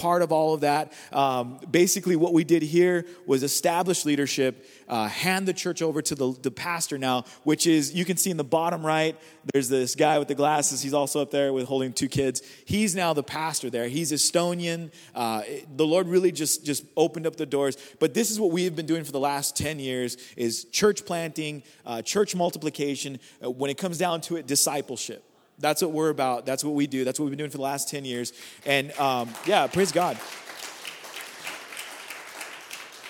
part 0.00 0.22
of 0.22 0.32
all 0.32 0.54
of 0.54 0.62
that. 0.62 0.94
Um, 1.12 1.60
basically, 1.70 2.16
what 2.16 2.32
we 2.32 2.42
did 2.42 2.62
here 2.62 3.04
was 3.26 3.42
establish 3.42 4.06
leadership, 4.06 4.66
uh, 4.88 5.08
hand 5.08 5.46
the 5.46 5.52
church 5.52 5.82
over 5.82 6.00
to 6.00 6.14
the, 6.14 6.32
the 6.40 6.50
pastor 6.50 6.96
now, 6.96 7.24
which 7.44 7.66
is, 7.66 7.92
you 7.92 8.06
can 8.06 8.16
see 8.16 8.30
in 8.30 8.38
the 8.38 8.44
bottom 8.44 8.84
right, 8.84 9.14
there's 9.52 9.68
this 9.68 9.94
guy 9.94 10.18
with 10.18 10.28
the 10.28 10.34
glasses. 10.34 10.80
He's 10.80 10.94
also 10.94 11.20
up 11.20 11.30
there 11.30 11.52
with 11.52 11.66
holding 11.66 11.92
two 11.92 12.08
kids. 12.08 12.40
He's 12.64 12.96
now 12.96 13.12
the 13.12 13.22
pastor 13.22 13.68
there. 13.68 13.88
He's 13.88 14.10
Estonian. 14.10 14.90
Uh, 15.14 15.42
the 15.76 15.86
Lord 15.86 16.08
really 16.08 16.32
just, 16.32 16.64
just 16.64 16.84
opened 16.96 17.26
up 17.26 17.36
the 17.36 17.44
doors. 17.46 17.76
But 17.98 18.14
this 18.14 18.30
is 18.30 18.40
what 18.40 18.52
we 18.52 18.64
have 18.64 18.74
been 18.74 18.86
doing 18.86 19.04
for 19.04 19.12
the 19.12 19.20
last 19.20 19.54
10 19.54 19.78
years 19.78 20.16
is 20.34 20.64
church 20.64 21.04
planting, 21.04 21.62
uh, 21.84 22.00
church 22.00 22.34
multiplication. 22.34 23.20
Uh, 23.44 23.50
when 23.50 23.70
it 23.70 23.76
comes 23.76 23.98
down 23.98 24.22
to 24.22 24.36
it, 24.36 24.46
discipleship. 24.46 25.29
That's 25.60 25.82
what 25.82 25.92
we're 25.92 26.08
about. 26.08 26.46
That's 26.46 26.64
what 26.64 26.74
we 26.74 26.86
do. 26.86 27.04
That's 27.04 27.20
what 27.20 27.26
we've 27.26 27.32
been 27.32 27.38
doing 27.38 27.50
for 27.50 27.58
the 27.58 27.62
last 27.62 27.88
10 27.90 28.04
years. 28.04 28.32
And 28.64 28.92
um, 28.98 29.28
yeah, 29.46 29.66
praise 29.66 29.92
God. 29.92 30.18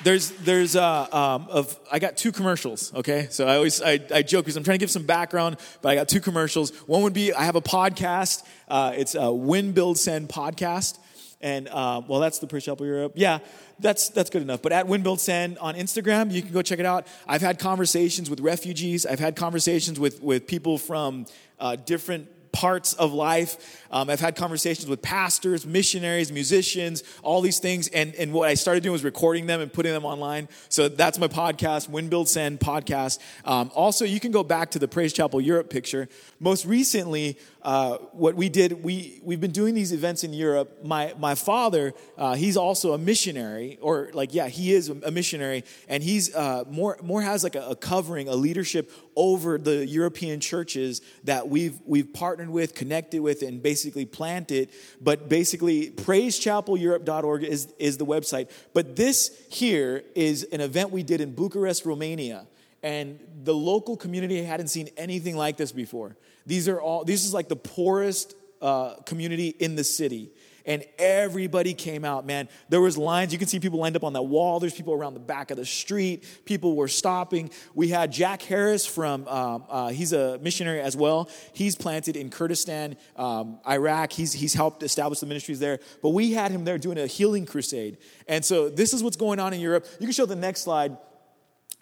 There's, 0.03 0.31
there's, 0.31 0.77
uh, 0.77 1.07
um, 1.13 1.47
of, 1.51 1.79
I 1.93 1.99
got 1.99 2.17
two 2.17 2.33
commercials, 2.33 2.93
okay? 2.95 3.27
So 3.31 3.47
I 3.47 3.57
always, 3.57 3.83
I, 3.83 4.01
I 4.13 4.23
joke 4.23 4.47
because 4.47 4.57
I'm 4.57 4.65
trying 4.65 4.79
to 4.79 4.83
give 4.83 4.91
some 4.91 5.05
background, 5.05 5.59
but 5.83 5.91
I 5.91 5.95
got 5.95 6.09
two 6.09 6.21
commercials. 6.21 6.71
One 6.87 7.03
would 7.03 7.13
be, 7.13 7.35
I 7.35 7.45
have 7.45 7.55
a 7.55 7.61
podcast. 7.61 8.43
Uh, 8.67 8.95
it's 8.97 9.15
a 9.15 9.31
Win, 9.31 9.73
Build, 9.73 9.99
Send 9.99 10.31
podcast. 10.31 10.99
And, 11.43 11.69
uh, 11.69 12.01
well, 12.09 12.21
that's 12.21 12.39
the 12.39 12.47
Praise 12.47 12.65
Chapel 12.65 12.87
Europe. 12.87 13.13
Yeah, 13.15 13.41
that's, 13.79 14.09
that's 14.09 14.31
good 14.31 14.41
enough. 14.41 14.63
But 14.63 14.73
at 14.73 14.87
Win, 14.87 15.03
Build, 15.03 15.21
Send 15.21 15.59
on 15.59 15.75
Instagram, 15.75 16.33
you 16.33 16.41
can 16.41 16.53
go 16.53 16.63
check 16.63 16.79
it 16.79 16.87
out. 16.87 17.07
I've 17.27 17.43
had 17.43 17.59
conversations 17.59 18.31
with 18.31 18.41
refugees. 18.41 19.05
I've 19.05 19.21
had 19.21 19.37
conversations 19.37 20.01
with, 20.01 20.23
with 20.23 20.47
people 20.47 20.79
from 20.79 21.27
uh, 21.59 21.77
different 21.77 22.29
parts 22.53 22.95
of 22.95 23.13
life. 23.13 23.87
Um, 23.91 24.11
I've 24.11 24.21
had 24.21 24.37
conversations 24.37 24.89
with 24.89 25.03
pastors, 25.03 25.67
missionaries, 25.67 26.33
musicians, 26.33 27.03
all 27.23 27.41
these 27.41 27.59
things. 27.59 27.89
And, 27.89 28.15
and 28.15 28.33
what 28.33 28.49
I 28.49 28.55
started 28.55 28.83
doing 28.83 28.93
was 28.93 29.05
recording 29.05 29.47
them 29.47 29.61
and 29.61 29.73
putting 29.73 29.93
them 29.93 30.05
online. 30.05 30.49
So 30.69 30.89
that's 30.89 31.19
my 31.19 31.29
podcast, 31.29 31.89
Win 31.89 32.09
Build 32.09 32.29
Send 32.29 32.61
podcast. 32.61 33.19
Um, 33.45 33.71
also, 33.75 34.05
you 34.05 34.21
can 34.21 34.31
go 34.31 34.43
back 34.43 34.71
to 34.73 34.79
the 34.79 34.89
Praise 34.89 35.13
Chapel 35.13 35.41
Europe 35.41 35.71
picture. 35.71 36.09
Most 36.39 36.67
recently, 36.67 37.39
uh, 37.63 37.99
what 38.13 38.35
we 38.35 38.49
did, 38.49 38.83
we, 38.83 39.21
we've 39.23 39.41
been 39.41 39.51
doing 39.51 39.75
these 39.75 39.93
events 39.93 40.25
in 40.25 40.33
Europe. 40.33 40.83
My, 40.83 41.15
my 41.19 41.35
father, 41.35 41.93
uh, 42.17 42.35
he's 42.35 42.57
also 42.57 42.93
a 42.95 42.99
missionary, 42.99 43.79
or 43.81 44.11
like, 44.15 44.33
yeah, 44.33 44.49
he 44.49 44.73
is 44.73 44.89
a 44.89 45.11
missionary, 45.11 45.65
and 45.89 46.03
he's 46.03 46.35
uh, 46.35 46.65
more, 46.69 46.99
more 47.03 47.23
has 47.23 47.45
like 47.45 47.55
a, 47.55 47.69
a, 47.69 47.77
covering, 47.77 48.29
a 48.29 48.35
leadership 48.35 48.91
over 49.15 49.59
the 49.59 49.87
European 49.87 50.41
churches 50.41 51.03
that 51.25 51.49
we've, 51.49 51.79
we've 51.85 52.13
partnered 52.13 52.51
with, 52.51 52.75
connected 52.75 53.21
with, 53.21 53.43
and 53.43 53.63
basically 53.63 54.07
planted. 54.07 54.71
But 55.01 55.29
basically, 55.29 55.91
praisechapeleurope.org 55.91 57.45
is, 57.45 57.73
is 57.79 57.99
the 57.99 58.07
website. 58.07 58.51
But 58.73 58.97
this 58.97 59.39
here 59.51 60.03
is 60.15 60.45
an 60.45 60.61
event 60.61 60.91
we 60.91 61.03
did 61.03 61.21
in 61.21 61.35
Bucharest, 61.35 61.85
Romania 61.85 62.47
and 62.83 63.21
the 63.45 63.55
local 63.55 63.97
community 63.97 64.43
hadn't 64.43 64.69
seen 64.69 64.89
anything 64.97 65.37
like 65.37 65.57
this 65.57 65.73
before. 65.73 66.17
These 66.51 66.67
are 66.67 66.81
all, 66.81 67.05
this 67.05 67.25
is 67.25 67.33
like 67.33 67.49
the 67.49 67.55
poorest 67.55 68.35
uh, 68.61 68.97
community 69.07 69.51
in 69.51 69.77
the 69.77 69.85
city. 69.85 70.33
And 70.67 70.85
everybody 70.99 71.75
came 71.75 72.05
out, 72.05 72.27
man. 72.27 72.49
There 72.69 72.81
was 72.81 72.99
lines. 72.99 73.33
You 73.33 73.39
can 73.39 73.47
see 73.47 73.61
people 73.61 73.79
lined 73.79 73.95
up 73.95 74.03
on 74.03 74.15
that 74.15 74.23
wall. 74.23 74.59
There's 74.59 74.75
people 74.75 74.93
around 74.93 75.15
the 75.15 75.21
back 75.21 75.53
of 75.53 75.59
the 75.59 75.65
street. 75.65 76.25
People 76.45 76.75
were 76.75 76.89
stopping. 76.89 77.51
We 77.73 77.87
had 77.87 78.11
Jack 78.11 78.43
Harris 78.43 78.85
from, 78.85 79.29
um, 79.29 79.65
uh, 79.69 79.89
he's 79.91 80.13
a 80.13 80.41
missionary 80.41 80.81
as 80.81 80.97
well. 80.97 81.31
He's 81.53 81.77
planted 81.77 82.17
in 82.17 82.31
Kurdistan, 82.31 82.97
um, 83.15 83.61
Iraq. 83.65 84.13
He's, 84.13 84.33
he's 84.33 84.53
helped 84.53 84.83
establish 84.83 85.21
the 85.21 85.27
ministries 85.27 85.61
there. 85.61 85.79
But 86.03 86.09
we 86.09 86.33
had 86.33 86.51
him 86.51 86.65
there 86.65 86.79
doing 86.79 86.99
a 86.99 87.07
healing 87.07 87.47
crusade. 87.47 87.99
And 88.27 88.45
so 88.45 88.69
this 88.69 88.93
is 88.93 89.05
what's 89.05 89.17
going 89.17 89.39
on 89.39 89.53
in 89.53 89.61
Europe. 89.61 89.87
You 90.01 90.07
can 90.07 90.13
show 90.13 90.27
the 90.27 90.35
next 90.35 90.63
slide. 90.63 90.97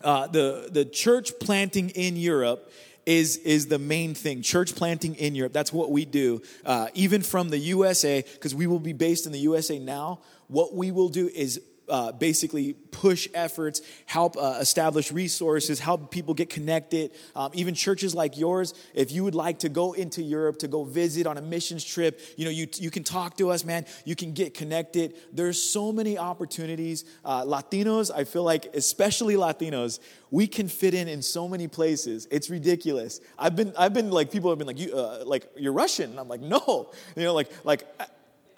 Uh, 0.00 0.28
the, 0.28 0.68
the 0.70 0.84
church 0.84 1.32
planting 1.40 1.88
in 1.90 2.14
Europe 2.14 2.70
is, 3.08 3.38
is 3.38 3.68
the 3.68 3.78
main 3.78 4.14
thing. 4.14 4.42
Church 4.42 4.76
planting 4.76 5.14
in 5.14 5.34
Europe, 5.34 5.54
that's 5.54 5.72
what 5.72 5.90
we 5.90 6.04
do. 6.04 6.42
Uh, 6.62 6.88
even 6.92 7.22
from 7.22 7.48
the 7.48 7.56
USA, 7.56 8.22
because 8.34 8.54
we 8.54 8.66
will 8.66 8.78
be 8.78 8.92
based 8.92 9.24
in 9.24 9.32
the 9.32 9.38
USA 9.38 9.78
now, 9.78 10.20
what 10.48 10.74
we 10.74 10.90
will 10.90 11.08
do 11.08 11.26
is 11.34 11.58
uh, 11.88 12.12
basically 12.12 12.74
push 12.90 13.28
efforts, 13.34 13.82
help 14.06 14.36
uh, 14.36 14.58
establish 14.60 15.12
resources, 15.12 15.78
help 15.78 16.10
people 16.10 16.34
get 16.34 16.50
connected. 16.50 17.12
Um, 17.36 17.50
even 17.54 17.74
churches 17.74 18.14
like 18.14 18.36
yours, 18.36 18.74
if 18.94 19.12
you 19.12 19.24
would 19.24 19.34
like 19.34 19.60
to 19.60 19.68
go 19.68 19.92
into 19.92 20.22
Europe 20.22 20.58
to 20.58 20.68
go 20.68 20.84
visit 20.84 21.26
on 21.26 21.38
a 21.38 21.42
missions 21.42 21.84
trip, 21.84 22.20
you 22.36 22.44
know, 22.44 22.50
you, 22.50 22.66
you 22.74 22.90
can 22.90 23.04
talk 23.04 23.36
to 23.38 23.50
us, 23.50 23.64
man. 23.64 23.86
You 24.04 24.16
can 24.16 24.32
get 24.32 24.54
connected. 24.54 25.14
There's 25.32 25.62
so 25.62 25.92
many 25.92 26.18
opportunities. 26.18 27.04
Uh, 27.24 27.44
Latinos, 27.44 28.10
I 28.14 28.24
feel 28.24 28.42
like, 28.44 28.66
especially 28.74 29.34
Latinos, 29.34 30.00
we 30.30 30.46
can 30.46 30.68
fit 30.68 30.94
in 30.94 31.08
in 31.08 31.22
so 31.22 31.48
many 31.48 31.68
places. 31.68 32.28
It's 32.30 32.50
ridiculous. 32.50 33.20
I've 33.38 33.56
been, 33.56 33.72
I've 33.78 33.94
been 33.94 34.10
like, 34.10 34.30
people 34.30 34.50
have 34.50 34.58
been 34.58 34.66
like, 34.66 34.78
you, 34.78 34.94
uh, 34.94 35.22
like 35.24 35.50
you're 35.56 35.72
Russian. 35.72 36.10
And 36.10 36.20
I'm 36.20 36.28
like, 36.28 36.40
no, 36.40 36.90
you 37.16 37.22
know, 37.22 37.34
like, 37.34 37.50
like 37.64 37.86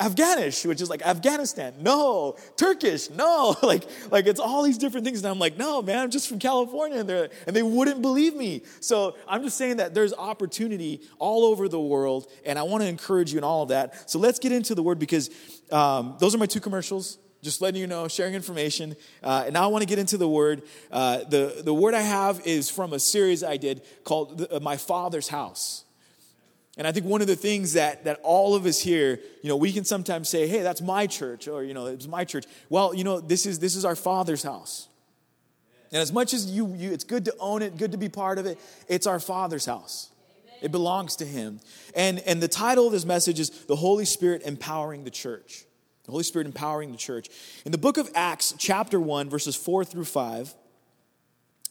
Afghanish, 0.01 0.65
which 0.65 0.81
is 0.81 0.89
like 0.89 1.03
Afghanistan. 1.03 1.75
No, 1.79 2.37
Turkish. 2.57 3.11
No, 3.11 3.55
like 3.63 3.85
like 4.11 4.27
it's 4.27 4.41
all 4.41 4.63
these 4.63 4.79
different 4.79 5.05
things. 5.05 5.19
And 5.19 5.29
I'm 5.29 5.39
like, 5.39 5.59
no, 5.59 5.83
man, 5.83 5.99
I'm 5.99 6.11
just 6.11 6.29
from 6.29 6.39
California, 6.39 7.01
and 7.01 7.09
they 7.09 7.29
and 7.47 7.55
they 7.55 7.63
wouldn't 7.63 8.01
believe 8.01 8.35
me. 8.35 8.63
So 8.81 9.17
I'm 9.29 9.43
just 9.43 9.59
saying 9.59 9.77
that 9.77 9.93
there's 9.95 10.15
opportunity 10.15 11.03
all 11.19 11.45
over 11.45 11.69
the 11.69 11.81
world, 11.81 12.31
and 12.47 12.59
I 12.59 12.63
want 12.63 12.83
to 12.83 12.89
encourage 12.89 13.33
you 13.33 13.39
in 13.39 13.45
all 13.45 13.63
of 13.63 13.69
that. 13.69 14.11
So 14.11 14.19
let's 14.19 14.39
get 14.39 14.53
into 14.53 14.75
the 14.75 14.83
word 14.83 14.99
because 14.99 15.29
um, 15.71 16.17
those 16.19 16.35
are 16.35 16.39
my 16.39 16.47
two 16.47 16.61
commercials. 16.61 17.19
Just 17.43 17.63
letting 17.63 17.81
you 17.81 17.87
know, 17.87 18.07
sharing 18.07 18.35
information. 18.35 18.97
Uh, 19.23 19.45
and 19.47 19.55
now 19.55 19.65
I 19.65 19.67
want 19.69 19.81
to 19.81 19.87
get 19.87 19.99
into 19.99 20.19
the 20.19 20.29
word. 20.29 20.63
Uh, 20.91 21.25
the, 21.25 21.63
the 21.65 21.73
word 21.73 21.95
I 21.95 22.03
have 22.03 22.47
is 22.47 22.69
from 22.69 22.93
a 22.93 22.99
series 22.99 23.43
I 23.43 23.57
did 23.57 23.83
called 24.05 24.47
uh, 24.51 24.61
My 24.61 24.77
Father's 24.77 25.29
House. 25.29 25.85
And 26.77 26.87
I 26.87 26.93
think 26.93 27.07
one 27.07 27.21
of 27.21 27.27
the 27.27 27.37
things 27.37 27.73
that, 27.73 28.05
that 28.05 28.21
all 28.23 28.55
of 28.55 28.65
us 28.65 28.81
here, 28.81 29.21
you 29.43 29.49
know, 29.49 29.57
we 29.57 29.73
can 29.73 29.85
sometimes 29.85 30.29
say, 30.29 30.47
hey, 30.47 30.63
that's 30.63 30.81
my 30.81 31.07
church, 31.07 31.49
or, 31.49 31.65
you 31.65 31.75
know, 31.75 31.87
it's 31.87 32.07
my 32.07 32.25
church. 32.25 32.47
Well, 32.69 32.95
you 32.95 33.05
know, 33.05 33.21
this 33.21 33.45
is, 33.45 33.59
this 33.59 33.75
is 33.75 33.85
our 33.85 33.97
Father's 33.97 34.43
house. 34.43 34.89
And 35.93 36.01
as 36.01 36.13
much 36.13 36.33
as 36.33 36.51
you, 36.51 36.73
you, 36.75 36.93
it's 36.93 37.05
good 37.05 37.25
to 37.25 37.35
own 37.41 37.63
it, 37.63 37.77
good 37.77 37.93
to 37.93 37.99
be 37.99 38.09
part 38.09 38.39
of 38.39 38.47
it, 38.47 38.59
it's 38.89 39.07
our 39.07 39.19
Father's 39.19 39.67
house. 39.67 40.11
It 40.63 40.71
belongs 40.71 41.17
to 41.17 41.25
Him. 41.25 41.61
And, 41.95 42.21
and 42.21 42.41
the 42.41 42.49
title 42.49 42.87
of 42.87 42.93
this 42.93 43.05
message 43.05 43.41
is 43.41 43.51
The 43.51 43.77
Holy 43.77 44.05
Spirit 44.05 44.43
Empowering 44.43 45.05
the 45.05 45.11
Church. 45.11 45.65
The 46.05 46.13
Holy 46.13 46.23
Spirit 46.23 46.47
Empowering 46.47 46.93
the 46.93 46.99
Church. 46.99 47.29
In 47.65 47.73
the 47.73 47.79
book 47.79 47.99
of 47.99 48.09
Acts, 48.15 48.55
chapter 48.59 49.01
1, 49.01 49.29
verses 49.29 49.57
4 49.57 49.85
through 49.85 50.05
5, 50.05 50.55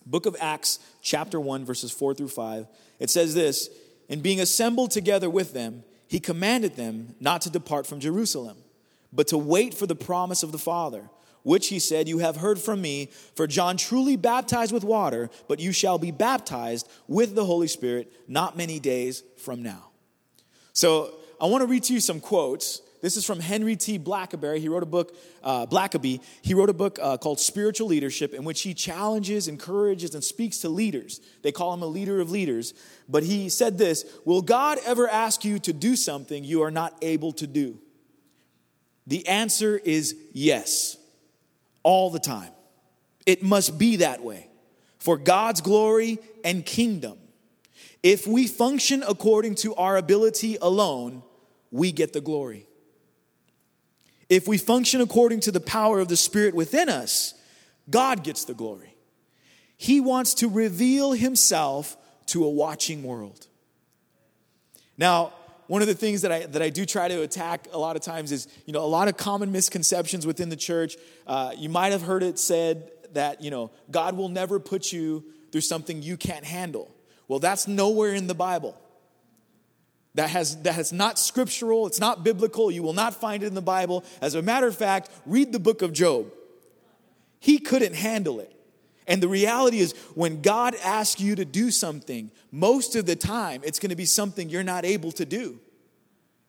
book 0.05 0.25
of 0.25 0.35
Acts, 0.41 0.79
chapter 1.01 1.39
1, 1.39 1.65
verses 1.65 1.91
4 1.91 2.13
through 2.13 2.29
5, 2.29 2.67
it 2.99 3.09
says 3.09 3.33
this 3.33 3.69
and 4.09 4.23
being 4.23 4.41
assembled 4.41 4.91
together 4.91 5.29
with 5.29 5.53
them, 5.53 5.83
he 6.07 6.19
commanded 6.19 6.75
them 6.75 7.15
not 7.19 7.41
to 7.41 7.49
depart 7.49 7.85
from 7.85 7.99
Jerusalem, 7.99 8.57
but 9.13 9.27
to 9.27 9.37
wait 9.37 9.73
for 9.73 9.85
the 9.85 9.95
promise 9.95 10.41
of 10.41 10.51
the 10.51 10.57
Father, 10.57 11.09
which 11.43 11.67
he 11.67 11.79
said, 11.79 12.07
You 12.07 12.17
have 12.17 12.37
heard 12.37 12.59
from 12.59 12.81
me, 12.81 13.09
for 13.35 13.45
John 13.47 13.77
truly 13.77 14.15
baptized 14.15 14.73
with 14.73 14.83
water, 14.83 15.29
but 15.47 15.59
you 15.59 15.71
shall 15.71 15.99
be 15.99 16.11
baptized 16.11 16.89
with 17.07 17.35
the 17.35 17.45
Holy 17.45 17.67
Spirit 17.67 18.11
not 18.27 18.57
many 18.57 18.79
days 18.79 19.23
from 19.37 19.61
now. 19.61 19.91
So 20.73 21.13
I 21.39 21.45
want 21.45 21.61
to 21.61 21.67
read 21.67 21.83
to 21.83 21.93
you 21.93 21.99
some 21.99 22.19
quotes 22.19 22.81
this 23.01 23.15
is 23.15 23.25
from 23.25 23.39
Henry 23.39 23.75
T. 23.75 23.97
Blackaby. 23.97 24.59
He 24.59 24.67
wrote 24.67 24.83
a 24.83 24.87
book, 24.87 25.15
uh, 25.43 25.65
Blackaby. 25.65 26.21
He 26.41 26.53
wrote 26.53 26.69
a 26.69 26.73
book 26.73 26.99
uh, 27.01 27.17
called 27.17 27.39
Spiritual 27.39 27.87
Leadership, 27.87 28.33
in 28.33 28.43
which 28.43 28.61
he 28.61 28.73
challenges, 28.73 29.47
encourages, 29.47 30.13
and 30.13 30.23
speaks 30.23 30.57
to 30.59 30.69
leaders. 30.69 31.21
They 31.41 31.51
call 31.51 31.73
him 31.73 31.81
a 31.81 31.87
leader 31.87 32.19
of 32.19 32.29
leaders. 32.29 32.73
But 33.07 33.23
he 33.23 33.47
said 33.49 33.77
this 33.77 34.05
Will 34.25 34.41
God 34.41 34.79
ever 34.85 35.07
ask 35.07 35.45
you 35.45 35.59
to 35.59 35.73
do 35.73 35.95
something 35.95 36.43
you 36.43 36.61
are 36.61 36.71
not 36.71 36.97
able 37.01 37.31
to 37.33 37.47
do? 37.47 37.79
The 39.07 39.27
answer 39.27 39.77
is 39.77 40.15
yes, 40.33 40.97
all 41.83 42.09
the 42.09 42.19
time. 42.19 42.51
It 43.25 43.41
must 43.41 43.77
be 43.77 43.97
that 43.97 44.23
way 44.23 44.49
for 44.99 45.17
God's 45.17 45.61
glory 45.61 46.19
and 46.43 46.65
kingdom. 46.65 47.17
If 48.03 48.27
we 48.27 48.47
function 48.47 49.03
according 49.07 49.55
to 49.55 49.75
our 49.75 49.97
ability 49.97 50.57
alone, 50.61 51.23
we 51.71 51.91
get 51.91 52.13
the 52.13 52.21
glory. 52.21 52.68
If 54.29 54.47
we 54.47 54.57
function 54.57 55.01
according 55.01 55.39
to 55.41 55.51
the 55.51 55.59
power 55.59 55.99
of 55.99 56.07
the 56.07 56.17
Spirit 56.17 56.53
within 56.53 56.87
us, 56.87 57.33
God 57.89 58.23
gets 58.23 58.45
the 58.45 58.53
glory. 58.53 58.95
He 59.75 59.99
wants 59.99 60.35
to 60.35 60.47
reveal 60.47 61.13
himself 61.13 61.97
to 62.27 62.45
a 62.45 62.49
watching 62.49 63.03
world. 63.03 63.47
Now, 64.97 65.33
one 65.67 65.81
of 65.81 65.87
the 65.87 65.93
things 65.93 66.21
that 66.23 66.31
I, 66.31 66.45
that 66.47 66.61
I 66.61 66.69
do 66.69 66.85
try 66.85 67.07
to 67.07 67.21
attack 67.21 67.67
a 67.71 67.77
lot 67.77 67.95
of 67.95 68.01
times 68.01 68.31
is, 68.31 68.47
you 68.65 68.73
know, 68.73 68.83
a 68.83 68.87
lot 68.87 69.07
of 69.07 69.17
common 69.17 69.51
misconceptions 69.51 70.27
within 70.27 70.49
the 70.49 70.55
church. 70.55 70.97
Uh, 71.25 71.53
you 71.57 71.69
might 71.69 71.91
have 71.91 72.01
heard 72.01 72.23
it 72.23 72.37
said 72.37 72.91
that, 73.13 73.41
you 73.41 73.51
know, 73.51 73.71
God 73.89 74.17
will 74.17 74.29
never 74.29 74.59
put 74.59 74.91
you 74.91 75.23
through 75.51 75.61
something 75.61 76.01
you 76.01 76.17
can't 76.17 76.45
handle. 76.45 76.93
Well, 77.27 77.39
that's 77.39 77.67
nowhere 77.67 78.13
in 78.13 78.27
the 78.27 78.35
Bible. 78.35 78.79
That 80.19 80.31
has 80.31 80.57
that 80.63 80.73
has 80.73 80.91
not 80.91 81.17
scriptural, 81.17 81.87
it's 81.87 82.01
not 82.01 82.25
biblical, 82.25 82.69
you 82.69 82.83
will 82.83 82.91
not 82.91 83.13
find 83.13 83.41
it 83.41 83.45
in 83.45 83.53
the 83.53 83.61
Bible. 83.61 84.03
As 84.19 84.35
a 84.35 84.41
matter 84.41 84.67
of 84.67 84.75
fact, 84.75 85.09
read 85.25 85.53
the 85.53 85.59
book 85.59 85.81
of 85.81 85.93
Job. 85.93 86.29
He 87.39 87.57
couldn't 87.57 87.95
handle 87.95 88.41
it. 88.41 88.53
And 89.07 89.23
the 89.23 89.29
reality 89.29 89.79
is, 89.79 89.93
when 90.15 90.41
God 90.41 90.75
asks 90.83 91.21
you 91.21 91.35
to 91.35 91.45
do 91.45 91.71
something, 91.71 92.31
most 92.51 92.97
of 92.97 93.05
the 93.05 93.15
time 93.15 93.61
it's 93.63 93.79
going 93.79 93.91
to 93.91 93.95
be 93.95 94.03
something 94.03 94.49
you're 94.49 94.61
not 94.61 94.83
able 94.83 95.13
to 95.13 95.23
do. 95.23 95.57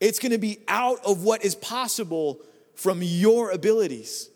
It's 0.01 0.19
going 0.19 0.33
to 0.33 0.39
be 0.39 0.59
out 0.67 0.99
of 1.07 1.23
what 1.23 1.45
is 1.45 1.55
possible 1.55 2.41
from 2.75 3.03
your 3.05 3.53
abilities. 3.53 4.31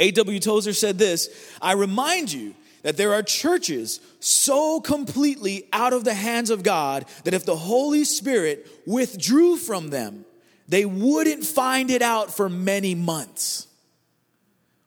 A.W. 0.00 0.40
Tozer 0.40 0.72
said 0.72 0.98
this 0.98 1.28
I 1.62 1.74
remind 1.74 2.32
you 2.32 2.56
that 2.82 2.96
there 2.96 3.12
are 3.12 3.22
churches 3.22 4.00
so 4.20 4.80
completely 4.80 5.68
out 5.72 5.92
of 5.92 6.04
the 6.04 6.14
hands 6.14 6.50
of 6.50 6.62
God 6.62 7.04
that 7.24 7.34
if 7.34 7.44
the 7.44 7.56
Holy 7.56 8.04
Spirit 8.04 8.66
withdrew 8.86 9.56
from 9.56 9.90
them, 9.90 10.24
they 10.68 10.84
wouldn't 10.84 11.44
find 11.44 11.90
it 11.90 12.02
out 12.02 12.32
for 12.32 12.48
many 12.48 12.94
months. 12.94 13.66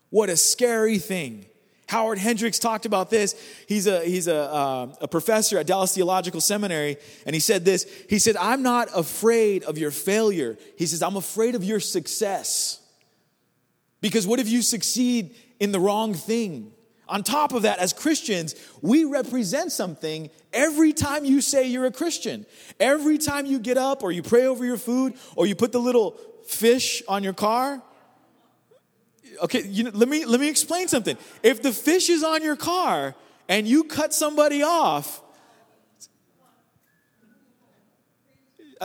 What 0.10 0.30
a 0.30 0.38
scary 0.38 0.98
thing. 0.98 1.46
Howard 1.88 2.18
Hendricks 2.18 2.58
talked 2.58 2.86
about 2.86 3.10
this. 3.10 3.36
He's 3.68 3.86
a, 3.86 4.04
he's 4.04 4.28
a, 4.28 4.36
uh, 4.36 4.96
a 5.02 5.08
professor 5.08 5.60
at 5.60 5.68
Dallas 5.68 5.94
Theological 5.94 6.42
Seminary, 6.42 6.98
and 7.26 7.36
he 7.36 7.40
said 7.40 7.66
this. 7.66 7.86
He 8.10 8.18
said, 8.18 8.36
I'm 8.38 8.64
not 8.64 8.88
afraid 8.96 9.64
of 9.64 9.78
your 9.78 9.92
failure. 9.92 10.58
He 10.78 10.86
says, 10.86 11.04
I'm 11.04 11.18
afraid 11.18 11.54
of 11.54 11.64
your 11.64 11.80
success. 11.80 12.80
Because 14.02 14.26
what 14.26 14.40
if 14.40 14.50
you 14.50 14.62
succeed 14.62 15.36
in 15.60 15.72
the 15.72 15.80
wrong 15.80 16.14
thing? 16.14 16.72
On 17.10 17.22
top 17.22 17.52
of 17.52 17.64
that, 17.64 17.80
as 17.80 17.92
Christians, 17.92 18.56
we 18.82 19.04
represent 19.04 19.72
something 19.72 20.30
every 20.54 20.94
time 20.94 21.26
you 21.26 21.42
say 21.42 21.68
you're 21.68 21.86
a 21.86 21.92
Christian. 21.92 22.46
Every 22.80 23.18
time 23.18 23.46
you 23.46 23.60
get 23.60 23.78
up 23.78 24.04
or 24.04 24.12
you 24.12 24.24
pray 24.24 24.46
over 24.46 24.64
your 24.64 24.78
food 24.78 25.16
or 25.36 25.46
you 25.46 25.56
put 25.56 25.72
the 25.72 25.80
little 25.80 26.18
fish 26.46 27.04
on 27.08 27.24
your 27.24 27.34
car, 27.34 27.82
okay, 29.42 29.64
you 29.64 29.84
know, 29.84 29.92
let 29.94 30.08
me 30.08 30.26
let 30.26 30.40
me 30.40 30.50
explain 30.50 30.88
something. 30.88 31.18
If 31.42 31.62
the 31.62 31.72
fish 31.72 32.10
is 32.10 32.24
on 32.24 32.42
your 32.42 32.56
car 32.56 33.16
and 33.50 33.68
you 33.68 33.84
cut 33.84 34.14
somebody 34.14 34.64
off, 34.64 35.22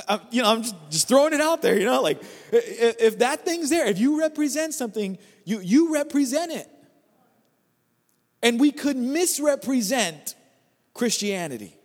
I, 0.08 0.20
you 0.30 0.42
know, 0.42 0.50
I'm 0.50 0.62
just, 0.62 0.74
just 0.90 1.08
throwing 1.08 1.32
it 1.32 1.40
out 1.40 1.62
there. 1.62 1.78
You 1.78 1.86
know, 1.86 2.02
like 2.02 2.20
if, 2.52 3.00
if 3.00 3.18
that 3.20 3.44
thing's 3.44 3.70
there, 3.70 3.86
if 3.86 3.98
you 3.98 4.20
represent 4.20 4.74
something, 4.74 5.18
you 5.44 5.60
you 5.60 5.92
represent 5.92 6.52
it, 6.52 6.68
and 8.42 8.60
we 8.60 8.70
could 8.70 8.96
misrepresent 8.96 10.34
Christianity. 10.94 11.76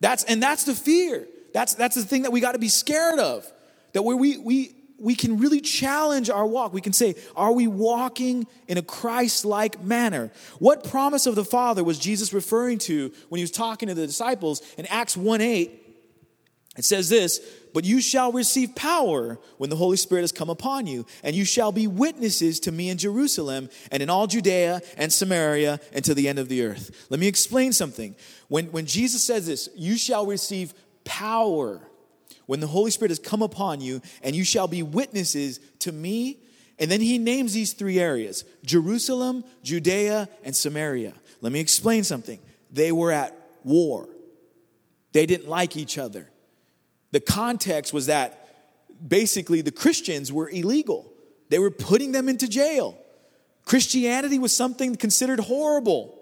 That's 0.00 0.24
and 0.24 0.42
that's 0.42 0.64
the 0.64 0.74
fear. 0.74 1.26
That's 1.52 1.74
that's 1.74 1.96
the 1.96 2.04
thing 2.04 2.22
that 2.22 2.32
we 2.32 2.40
got 2.40 2.52
to 2.52 2.58
be 2.58 2.68
scared 2.68 3.18
of. 3.18 3.50
That 3.92 4.02
where 4.02 4.16
we 4.16 4.38
we 4.38 4.74
we 5.00 5.14
can 5.14 5.38
really 5.38 5.60
challenge 5.60 6.28
our 6.30 6.46
walk. 6.46 6.72
We 6.72 6.82
can 6.82 6.92
say, 6.92 7.16
Are 7.34 7.52
we 7.52 7.66
walking 7.66 8.46
in 8.68 8.78
a 8.78 8.82
Christ 8.82 9.44
like 9.44 9.82
manner? 9.82 10.30
What 10.58 10.84
promise 10.84 11.26
of 11.26 11.34
the 11.34 11.44
Father 11.44 11.82
was 11.82 11.98
Jesus 11.98 12.32
referring 12.32 12.78
to 12.80 13.12
when 13.30 13.38
he 13.38 13.42
was 13.42 13.50
talking 13.50 13.88
to 13.88 13.94
the 13.94 14.06
disciples 14.06 14.62
in 14.76 14.86
Acts 14.86 15.16
1 15.16 15.40
8? 15.40 15.76
It 16.76 16.84
says 16.84 17.08
this, 17.08 17.40
but 17.72 17.84
you 17.84 18.00
shall 18.00 18.32
receive 18.32 18.74
power 18.74 19.38
when 19.58 19.70
the 19.70 19.76
Holy 19.76 19.96
Spirit 19.96 20.22
has 20.22 20.32
come 20.32 20.50
upon 20.50 20.86
you, 20.86 21.06
and 21.22 21.36
you 21.36 21.44
shall 21.44 21.72
be 21.72 21.86
witnesses 21.86 22.60
to 22.60 22.72
me 22.72 22.90
in 22.90 22.98
Jerusalem 22.98 23.68
and 23.90 24.02
in 24.02 24.10
all 24.10 24.26
Judea 24.26 24.80
and 24.96 25.12
Samaria 25.12 25.80
and 25.92 26.04
to 26.04 26.14
the 26.14 26.28
end 26.28 26.38
of 26.38 26.48
the 26.48 26.64
earth. 26.64 27.06
Let 27.10 27.20
me 27.20 27.26
explain 27.26 27.72
something. 27.72 28.14
When, 28.48 28.66
when 28.66 28.86
Jesus 28.86 29.22
says 29.22 29.46
this, 29.46 29.68
you 29.76 29.96
shall 29.96 30.26
receive 30.26 30.74
power 31.04 31.80
when 32.46 32.60
the 32.60 32.66
Holy 32.66 32.90
Spirit 32.90 33.10
has 33.10 33.18
come 33.18 33.42
upon 33.42 33.80
you, 33.80 34.02
and 34.22 34.34
you 34.34 34.44
shall 34.44 34.66
be 34.66 34.82
witnesses 34.82 35.60
to 35.80 35.92
me. 35.92 36.38
And 36.78 36.90
then 36.90 37.00
he 37.00 37.18
names 37.18 37.52
these 37.52 37.74
three 37.74 38.00
areas 38.00 38.44
Jerusalem, 38.64 39.44
Judea, 39.62 40.28
and 40.42 40.56
Samaria. 40.56 41.12
Let 41.40 41.52
me 41.52 41.60
explain 41.60 42.04
something. 42.04 42.40
They 42.70 42.92
were 42.92 43.12
at 43.12 43.36
war, 43.64 44.08
they 45.12 45.26
didn't 45.26 45.48
like 45.48 45.76
each 45.76 45.98
other. 45.98 46.29
The 47.12 47.20
context 47.20 47.92
was 47.92 48.06
that 48.06 48.48
basically 49.06 49.60
the 49.62 49.72
Christians 49.72 50.32
were 50.32 50.48
illegal, 50.48 51.12
they 51.48 51.58
were 51.58 51.70
putting 51.70 52.12
them 52.12 52.28
into 52.28 52.48
jail. 52.48 52.96
Christianity 53.64 54.38
was 54.38 54.56
something 54.56 54.96
considered 54.96 55.38
horrible. 55.38 56.16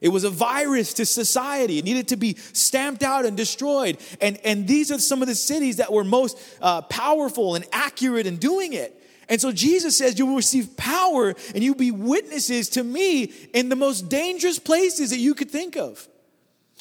It 0.00 0.10
was 0.10 0.24
a 0.24 0.30
virus 0.30 0.94
to 0.94 1.06
society. 1.06 1.78
It 1.78 1.84
needed 1.84 2.08
to 2.08 2.16
be 2.16 2.36
stamped 2.52 3.02
out 3.02 3.24
and 3.24 3.36
destroyed. 3.36 3.98
And, 4.20 4.38
and 4.44 4.68
these 4.68 4.92
are 4.92 4.98
some 4.98 5.22
of 5.22 5.28
the 5.28 5.34
cities 5.34 5.76
that 5.76 5.92
were 5.92 6.04
most 6.04 6.38
uh, 6.60 6.82
powerful 6.82 7.54
and 7.54 7.66
accurate 7.72 8.26
in 8.26 8.36
doing 8.36 8.74
it. 8.74 9.02
And 9.28 9.40
so 9.40 9.52
Jesus 9.52 9.96
says, 9.96 10.18
You 10.18 10.26
will 10.26 10.36
receive 10.36 10.76
power 10.76 11.34
and 11.54 11.64
you'll 11.64 11.74
be 11.74 11.90
witnesses 11.90 12.68
to 12.70 12.84
me 12.84 13.24
in 13.52 13.68
the 13.68 13.76
most 13.76 14.08
dangerous 14.08 14.58
places 14.58 15.10
that 15.10 15.18
you 15.18 15.34
could 15.34 15.50
think 15.50 15.76
of. 15.76 16.06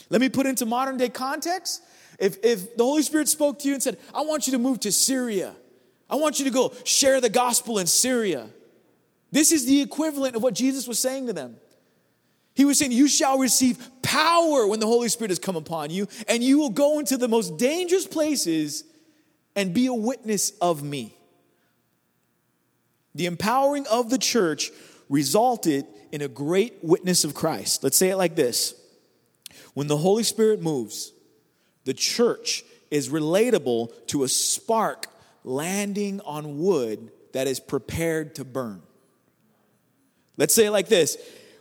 Let 0.10 0.22
me 0.22 0.30
put 0.30 0.46
into 0.46 0.66
modern 0.66 0.98
day 0.98 1.10
context. 1.10 1.82
If, 2.20 2.44
if 2.44 2.78
the 2.78 2.84
Holy 2.84 3.02
Spirit 3.02 3.28
spoke 3.28 3.60
to 3.60 3.68
you 3.68 3.74
and 3.74 3.84
said, 3.84 3.98
I 4.14 4.22
want 4.22 4.48
you 4.48 4.52
to 4.52 4.60
move 4.60 4.80
to 4.82 4.92
Syria, 4.92 5.56
I 6.10 6.16
want 6.16 6.40
you 6.40 6.46
to 6.46 6.52
go 6.52 6.74
share 6.84 7.20
the 7.20 7.30
gospel 7.30 7.80
in 7.80 7.88
Syria. 7.88 8.48
This 9.32 9.52
is 9.52 9.66
the 9.66 9.82
equivalent 9.82 10.36
of 10.36 10.44
what 10.44 10.54
Jesus 10.54 10.88
was 10.88 11.00
saying 11.00 11.28
to 11.28 11.34
them. 11.34 11.58
He 12.54 12.64
was 12.64 12.80
saying, 12.80 12.94
You 12.94 13.08
shall 13.08 13.38
receive 13.38 13.90
power 14.02 14.66
when 14.66 14.80
the 14.80 14.86
Holy 14.86 15.10
Spirit 15.10 15.32
has 15.32 15.40
come 15.40 15.58
upon 15.58 15.90
you, 15.90 16.08
and 16.28 16.42
you 16.42 16.58
will 16.58 16.70
go 16.70 17.00
into 17.00 17.18
the 17.18 17.28
most 17.28 17.58
dangerous 17.58 18.08
places 18.08 18.86
and 19.56 19.74
be 19.74 19.88
a 19.88 19.94
witness 19.94 20.52
of 20.62 20.84
me. 20.84 21.14
The 23.14 23.26
empowering 23.26 23.88
of 23.88 24.10
the 24.10 24.18
church 24.18 24.72
resulted 25.10 25.86
in 26.12 26.22
a 26.22 26.28
great 26.28 26.76
witness 26.82 27.24
of 27.24 27.34
Christ. 27.34 27.84
Let's 27.84 27.98
say 27.98 28.10
it 28.10 28.16
like 28.16 28.36
this 28.36 28.76
When 29.74 29.88
the 29.88 29.98
Holy 29.98 30.24
Spirit 30.24 30.62
moves, 30.62 31.12
the 31.84 31.94
church 31.94 32.64
is 32.92 33.10
relatable 33.10 33.92
to 34.08 34.24
a 34.24 34.28
spark 34.28 35.08
landing 35.44 36.22
on 36.22 36.60
wood 36.60 37.12
that 37.34 37.48
is 37.48 37.60
prepared 37.60 38.36
to 38.36 38.46
burn. 38.46 38.82
Let's 40.38 40.54
say 40.54 40.66
it 40.66 40.72
like 40.72 40.88
this 40.88 41.18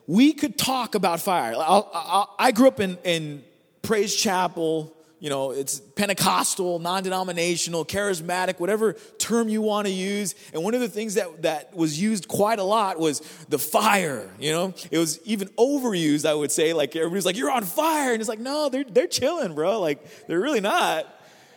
we 0.06 0.32
could 0.32 0.58
talk 0.58 0.94
about 0.94 1.20
fire. 1.20 1.54
I'll, 1.56 1.90
I'll, 1.92 2.34
i 2.38 2.52
grew 2.52 2.68
up 2.68 2.80
in, 2.80 2.98
in 3.04 3.42
Praise 3.82 4.14
Chapel, 4.14 4.93
you 5.24 5.30
know, 5.30 5.52
it's 5.52 5.80
Pentecostal, 5.80 6.78
non 6.80 7.02
denominational, 7.02 7.86
charismatic, 7.86 8.60
whatever 8.60 8.92
term 9.16 9.48
you 9.48 9.62
want 9.62 9.86
to 9.86 9.90
use. 9.90 10.34
And 10.52 10.62
one 10.62 10.74
of 10.74 10.82
the 10.82 10.88
things 10.88 11.14
that, 11.14 11.40
that 11.40 11.74
was 11.74 11.98
used 11.98 12.28
quite 12.28 12.58
a 12.58 12.62
lot 12.62 12.98
was 12.98 13.20
the 13.48 13.58
fire, 13.58 14.30
you 14.38 14.52
know? 14.52 14.74
It 14.90 14.98
was 14.98 15.18
even 15.24 15.48
overused, 15.56 16.28
I 16.28 16.34
would 16.34 16.52
say. 16.52 16.74
Like, 16.74 16.94
everybody's 16.94 17.24
like, 17.24 17.38
you're 17.38 17.50
on 17.50 17.64
fire. 17.64 18.12
And 18.12 18.20
it's 18.20 18.28
like, 18.28 18.38
no, 18.38 18.68
they're, 18.68 18.84
they're 18.84 19.06
chilling, 19.06 19.54
bro. 19.54 19.80
Like, 19.80 20.26
they're 20.26 20.40
really 20.40 20.60
not. 20.60 21.06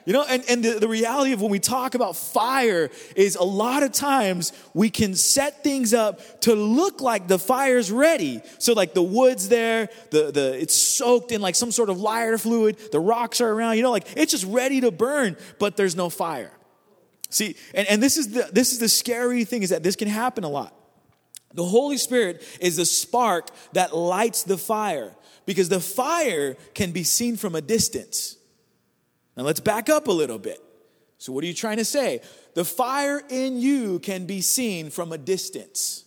You 0.07 0.13
know, 0.13 0.23
and, 0.23 0.41
and 0.47 0.63
the, 0.63 0.79
the 0.79 0.87
reality 0.87 1.33
of 1.33 1.41
when 1.41 1.51
we 1.51 1.59
talk 1.59 1.93
about 1.93 2.15
fire 2.15 2.89
is 3.13 3.35
a 3.35 3.43
lot 3.43 3.83
of 3.83 3.91
times 3.91 4.53
we 4.73 4.89
can 4.89 5.15
set 5.15 5.65
things 5.65 5.93
up 5.93 6.39
to 6.43 6.55
look 6.55 7.01
like 7.01 7.27
the 7.27 7.37
fire's 7.37 7.91
ready. 7.91 8.39
So 8.57 8.71
like 8.71 8.93
the 8.93 9.03
wood's 9.03 9.49
there, 9.49 9.89
the, 10.11 10.31
the 10.31 10.61
it's 10.61 10.73
soaked 10.73 11.33
in 11.33 11.41
like 11.41 11.55
some 11.55 11.73
sort 11.73 11.89
of 11.89 11.99
lighter 11.99 12.37
fluid, 12.37 12.77
the 12.93 13.01
rocks 13.01 13.41
are 13.41 13.51
around, 13.51 13.75
you 13.75 13.83
know, 13.83 13.91
like 13.91 14.07
it's 14.15 14.31
just 14.31 14.45
ready 14.45 14.79
to 14.79 14.91
burn, 14.91 15.35
but 15.59 15.75
there's 15.75 15.97
no 15.97 16.09
fire. 16.09 16.53
See, 17.29 17.57
and, 17.73 17.85
and 17.89 18.01
this 18.01 18.15
is 18.15 18.31
the 18.31 18.49
this 18.53 18.71
is 18.71 18.79
the 18.79 18.87
scary 18.87 19.43
thing 19.43 19.61
is 19.61 19.71
that 19.71 19.83
this 19.83 19.97
can 19.97 20.07
happen 20.07 20.45
a 20.45 20.49
lot. 20.49 20.73
The 21.53 21.65
Holy 21.65 21.97
Spirit 21.97 22.47
is 22.61 22.77
the 22.77 22.85
spark 22.85 23.49
that 23.73 23.93
lights 23.93 24.43
the 24.43 24.57
fire 24.57 25.13
because 25.45 25.67
the 25.67 25.81
fire 25.81 26.55
can 26.75 26.93
be 26.93 27.03
seen 27.03 27.35
from 27.35 27.55
a 27.55 27.61
distance. 27.61 28.37
Now 29.37 29.43
let's 29.43 29.59
back 29.59 29.87
up 29.87 30.07
a 30.07 30.11
little 30.11 30.39
bit. 30.39 30.61
So, 31.19 31.31
what 31.31 31.43
are 31.43 31.47
you 31.47 31.53
trying 31.53 31.77
to 31.77 31.85
say? 31.85 32.21
The 32.55 32.65
fire 32.65 33.21
in 33.29 33.59
you 33.59 33.99
can 33.99 34.25
be 34.25 34.41
seen 34.41 34.89
from 34.89 35.11
a 35.13 35.17
distance, 35.17 36.03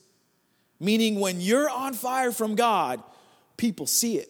meaning 0.78 1.18
when 1.20 1.40
you're 1.40 1.70
on 1.70 1.94
fire 1.94 2.32
from 2.32 2.56
God, 2.56 3.02
people 3.56 3.86
see 3.86 4.18
it. 4.18 4.28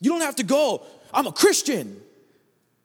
You 0.00 0.10
don't 0.10 0.22
have 0.22 0.36
to 0.36 0.42
go, 0.42 0.84
I'm 1.12 1.26
a 1.26 1.32
Christian. 1.32 2.00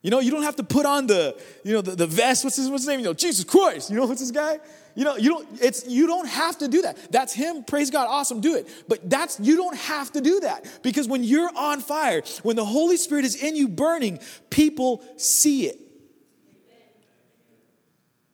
You 0.02 0.10
know, 0.10 0.20
you 0.20 0.32
don't 0.32 0.44
have 0.44 0.56
to 0.56 0.64
put 0.64 0.86
on 0.86 1.08
the, 1.08 1.40
you 1.64 1.74
know, 1.74 1.82
the, 1.82 1.96
the 1.96 2.08
vest. 2.08 2.44
What's 2.44 2.56
his, 2.56 2.70
what's 2.70 2.84
his 2.84 2.88
name? 2.88 3.00
You 3.00 3.06
know, 3.06 3.14
Jesus 3.14 3.46
Christ. 3.46 3.90
You 3.90 3.98
know, 3.98 4.06
what's 4.06 4.22
this 4.22 4.32
guy? 4.32 4.60
You 4.96 5.06
know, 5.06 5.16
you 5.16 5.30
don't, 5.30 5.48
it's, 5.62 5.88
you 5.88 6.08
don't 6.08 6.28
have 6.28 6.58
to 6.60 6.68
do 6.68 6.82
that. 6.82 7.12
That's 7.12 7.34
him. 7.34 7.64
Praise 7.64 7.90
God. 7.90 8.08
Awesome. 8.10 8.42
Do 8.42 8.56
it. 8.56 8.68
But 8.88 9.10
that's, 9.10 9.40
you 9.40 9.56
don't 9.56 9.78
have 9.78 10.12
to 10.14 10.22
do 10.22 10.42
that 10.42 10.66
because 10.84 11.08
when 11.08 11.24
you're 11.24 11.52
on 11.56 11.80
fire, 11.80 12.22
when 12.44 12.56
the 12.56 12.66
Holy 12.66 12.98
Spirit 12.98 13.26
is 13.26 13.42
in 13.42 13.56
you 13.56 13.68
burning, 13.68 14.20
people 14.50 15.04
see 15.18 15.68
it. 15.68 15.80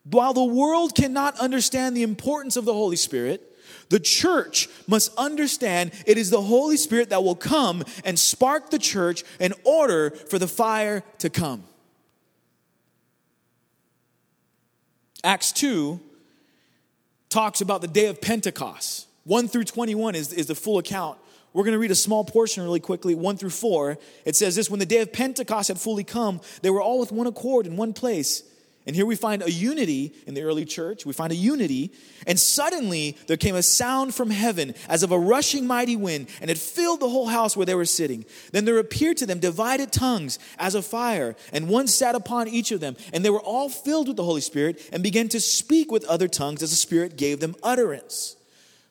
While 0.03 0.33
the 0.33 0.43
world 0.43 0.95
cannot 0.95 1.37
understand 1.39 1.95
the 1.95 2.03
importance 2.03 2.55
of 2.55 2.65
the 2.65 2.73
Holy 2.73 2.95
Spirit, 2.95 3.43
The 3.89 3.99
church 3.99 4.67
must 4.87 5.15
understand 5.17 5.91
it 6.05 6.17
is 6.17 6.29
the 6.29 6.41
Holy 6.41 6.77
Spirit 6.77 7.09
that 7.09 7.23
will 7.23 7.35
come 7.35 7.83
and 8.03 8.19
spark 8.19 8.69
the 8.69 8.79
church 8.79 9.23
in 9.39 9.53
order 9.63 10.11
for 10.11 10.39
the 10.39 10.47
fire 10.47 11.03
to 11.19 11.29
come. 11.29 11.63
Acts 15.23 15.51
2 15.53 15.99
talks 17.29 17.61
about 17.61 17.81
the 17.81 17.87
day 17.87 18.07
of 18.07 18.21
Pentecost. 18.21 19.07
1 19.25 19.47
through 19.47 19.65
21 19.65 20.15
is, 20.15 20.31
is 20.31 20.47
the 20.47 20.55
full 20.55 20.77
account. 20.77 21.17
We're 21.53 21.63
going 21.63 21.73
to 21.73 21.79
read 21.79 21.91
a 21.91 21.95
small 21.95 22.23
portion 22.23 22.63
really 22.63 22.79
quickly, 22.79 23.15
1 23.15 23.37
through 23.37 23.49
4. 23.49 23.97
It 24.25 24.35
says 24.35 24.55
this 24.55 24.69
When 24.69 24.79
the 24.79 24.85
day 24.85 24.99
of 24.99 25.11
Pentecost 25.11 25.69
had 25.69 25.79
fully 25.79 26.03
come, 26.03 26.39
they 26.61 26.69
were 26.69 26.81
all 26.81 26.99
with 26.99 27.11
one 27.11 27.27
accord 27.27 27.65
in 27.65 27.77
one 27.77 27.93
place. 27.93 28.43
And 28.87 28.95
here 28.95 29.05
we 29.05 29.17
find 29.17 29.43
a 29.43 29.51
unity 29.51 30.13
in 30.25 30.33
the 30.33 30.43
early 30.43 30.63
church. 30.63 31.05
We 31.05 31.11
find 31.11 31.33
a 31.33 31.35
unity. 31.35 31.91
And 32.25 32.39
suddenly 32.39 33.17
there 33.27 33.35
came 33.35 33.53
a 33.53 33.61
sound 33.61 34.15
from 34.15 34.29
heaven 34.29 34.73
as 34.87 35.03
of 35.03 35.11
a 35.11 35.19
rushing 35.19 35.67
mighty 35.67 35.97
wind, 35.97 36.29
and 36.41 36.49
it 36.49 36.57
filled 36.57 37.01
the 37.01 37.09
whole 37.09 37.27
house 37.27 37.57
where 37.57 37.65
they 37.65 37.75
were 37.75 37.85
sitting. 37.85 38.23
Then 38.53 38.63
there 38.63 38.79
appeared 38.79 39.17
to 39.17 39.25
them 39.25 39.39
divided 39.39 39.91
tongues 39.91 40.39
as 40.57 40.73
of 40.73 40.85
fire, 40.85 41.35
and 41.51 41.67
one 41.67 41.87
sat 41.87 42.15
upon 42.15 42.47
each 42.47 42.71
of 42.71 42.79
them. 42.79 42.95
And 43.11 43.25
they 43.25 43.29
were 43.29 43.41
all 43.41 43.67
filled 43.67 44.07
with 44.07 44.15
the 44.15 44.23
Holy 44.23 44.41
Spirit 44.41 44.81
and 44.93 45.03
began 45.03 45.27
to 45.29 45.41
speak 45.41 45.91
with 45.91 46.05
other 46.05 46.29
tongues 46.29 46.63
as 46.63 46.69
the 46.69 46.77
Spirit 46.77 47.17
gave 47.17 47.41
them 47.41 47.55
utterance. 47.61 48.37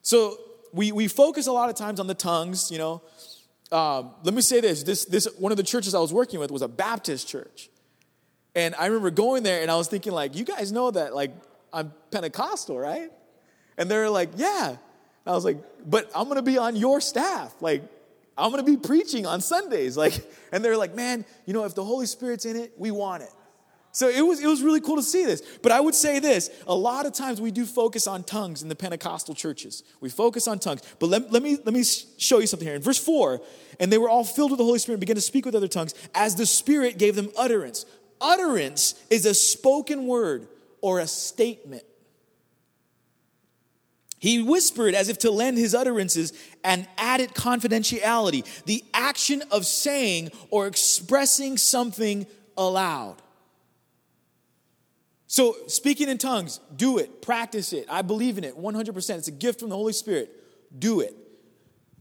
So 0.03 0.39
we, 0.75 0.93
we 0.93 1.09
focus 1.09 1.47
a 1.47 1.53
lot 1.53 1.71
of 1.71 1.75
times 1.75 2.01
on 2.01 2.07
the 2.07 2.15
tongues, 2.15 2.71
you 2.71 2.77
know. 2.77 3.03
Um, 3.73 4.11
let 4.23 4.35
me 4.35 4.43
say 4.43 4.61
this, 4.61 4.83
this 4.83 5.07
this 5.07 5.27
one 5.39 5.51
of 5.53 5.57
the 5.57 5.65
churches 5.65 5.95
I 5.95 5.99
was 5.99 6.13
working 6.13 6.39
with 6.39 6.51
was 6.51 6.63
a 6.63 6.69
Baptist 6.69 7.27
church. 7.27 7.71
And 8.57 8.75
I 8.75 8.87
remember 8.87 9.11
going 9.11 9.43
there 9.43 9.61
and 9.61 9.71
I 9.71 9.77
was 9.77 9.87
thinking, 9.87 10.13
like, 10.13 10.35
you 10.35 10.45
guys 10.45 10.73
know 10.73 10.91
that, 10.91 11.15
like, 11.15 11.31
I'm 11.75 11.93
Pentecostal, 12.11 12.79
right? 12.79 13.13
And 13.77 13.91
they're 13.91 14.09
like, 14.09 14.31
yeah. 14.37 14.71
And 14.71 14.79
I 15.27 15.33
was 15.33 15.45
like, 15.45 15.59
but 15.87 16.11
I'm 16.15 16.27
gonna 16.27 16.41
be 16.41 16.57
on 16.57 16.75
your 16.75 17.03
staff. 17.03 17.55
Like, 17.61 17.83
I'm 18.37 18.51
gonna 18.51 18.63
be 18.63 18.79
preaching 18.79 19.27
on 19.27 19.41
Sundays. 19.41 19.97
Like, 20.07 20.15
and 20.53 20.65
they're 20.65 20.77
like, 20.77 20.95
man, 20.95 21.27
you 21.45 21.53
know, 21.53 21.65
if 21.65 21.75
the 21.75 21.85
Holy 21.85 22.07
Spirit's 22.07 22.47
in 22.47 22.57
it, 22.57 22.73
we 22.79 22.91
want 22.91 23.23
it. 23.23 23.31
So 23.93 24.09
it 24.09 24.21
was, 24.21 24.41
it 24.41 24.47
was 24.47 24.63
really 24.63 24.81
cool 24.81 24.97
to 24.97 25.03
see 25.03 25.25
this. 25.25 25.43
But 25.63 25.73
I 25.73 25.81
would 25.81 25.95
say 25.95 26.19
this 26.19 26.51
a 26.67 26.75
lot 26.75 27.05
of 27.05 27.13
times 27.13 27.41
we 27.41 27.51
do 27.51 27.67
focus 27.67 28.07
on 28.07 28.25
tongues 28.25 28.63
in 28.63 28.69
the 28.71 28.75
Pentecostal 28.75 29.35
churches. 29.35 29.83
We 30.01 30.09
focus 30.09 30.49
on 30.49 30.59
tongues. 30.61 30.83
But 30.99 31.09
let, 31.09 31.31
let, 31.31 31.43
me, 31.43 31.59
let 31.65 31.75
me 31.75 31.83
show 31.83 32.39
you 32.39 32.47
something 32.47 32.67
here. 32.67 32.77
In 32.77 32.83
verse 32.83 33.03
4, 33.03 33.41
and 33.81 33.93
they 33.93 33.99
were 33.99 34.09
all 34.09 34.25
filled 34.25 34.51
with 34.51 34.59
the 34.59 34.65
Holy 34.65 34.79
Spirit 34.79 34.97
and 34.97 35.01
began 35.01 35.17
to 35.17 35.23
speak 35.23 35.45
with 35.45 35.55
other 35.55 35.69
tongues 35.69 35.95
as 36.15 36.37
the 36.37 36.47
Spirit 36.47 36.99
gave 36.99 37.17
them 37.17 37.31
utterance 37.37 37.85
utterance 38.21 38.95
is 39.11 39.27
a 39.27 39.35
spoken 39.35 40.07
word 40.07 40.49
or 40.81 41.01
a 41.01 41.07
statement. 41.07 41.85
He 44.19 44.43
whispered 44.43 44.95
as 44.95 45.09
if 45.09 45.19
to 45.19 45.31
lend 45.31 45.59
his 45.59 45.75
utterances 45.75 46.33
an 46.65 46.87
added 46.97 47.35
confidentiality, 47.35 48.45
the 48.65 48.83
action 48.95 49.43
of 49.51 49.67
saying 49.67 50.31
or 50.51 50.67
expressing 50.67 51.59
something 51.59 52.27
aloud. 52.57 53.21
So, 55.29 55.57
speaking 55.67 56.09
in 56.09 56.19
tongues, 56.19 56.61
do 56.77 56.99
it, 56.99 57.21
practice 57.21 57.73
it. 57.73 57.87
I 57.91 58.03
believe 58.03 58.39
in 58.39 58.45
it 58.45 58.57
100%. 58.57 59.19
It's 59.19 59.29
a 59.29 59.33
gift 59.33 59.61
from 59.61 59.69
the 59.69 59.77
Holy 59.77 59.93
Spirit. 59.93 60.31
Do 60.79 61.01
it. 61.01 61.15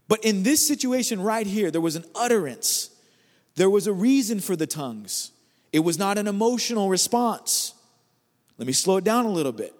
But 0.07 0.23
in 0.23 0.43
this 0.43 0.65
situation 0.65 1.21
right 1.21 1.47
here, 1.47 1.71
there 1.71 1.81
was 1.81 1.95
an 1.95 2.05
utterance, 2.13 2.91
there 3.55 3.69
was 3.69 3.87
a 3.87 3.93
reason 3.93 4.39
for 4.39 4.55
the 4.55 4.67
tongues. 4.67 5.31
It 5.75 5.83
was 5.83 5.99
not 5.99 6.17
an 6.17 6.25
emotional 6.25 6.87
response. 6.87 7.73
Let 8.57 8.65
me 8.65 8.71
slow 8.71 8.95
it 8.95 9.03
down 9.03 9.25
a 9.25 9.29
little 9.29 9.51
bit. 9.51 9.75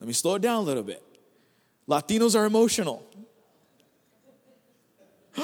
Let 0.00 0.08
me 0.08 0.12
slow 0.12 0.34
it 0.34 0.42
down 0.42 0.56
a 0.56 0.62
little 0.62 0.82
bit. 0.82 1.00
Latinos 1.88 2.34
are 2.36 2.44
emotional. 2.46 3.06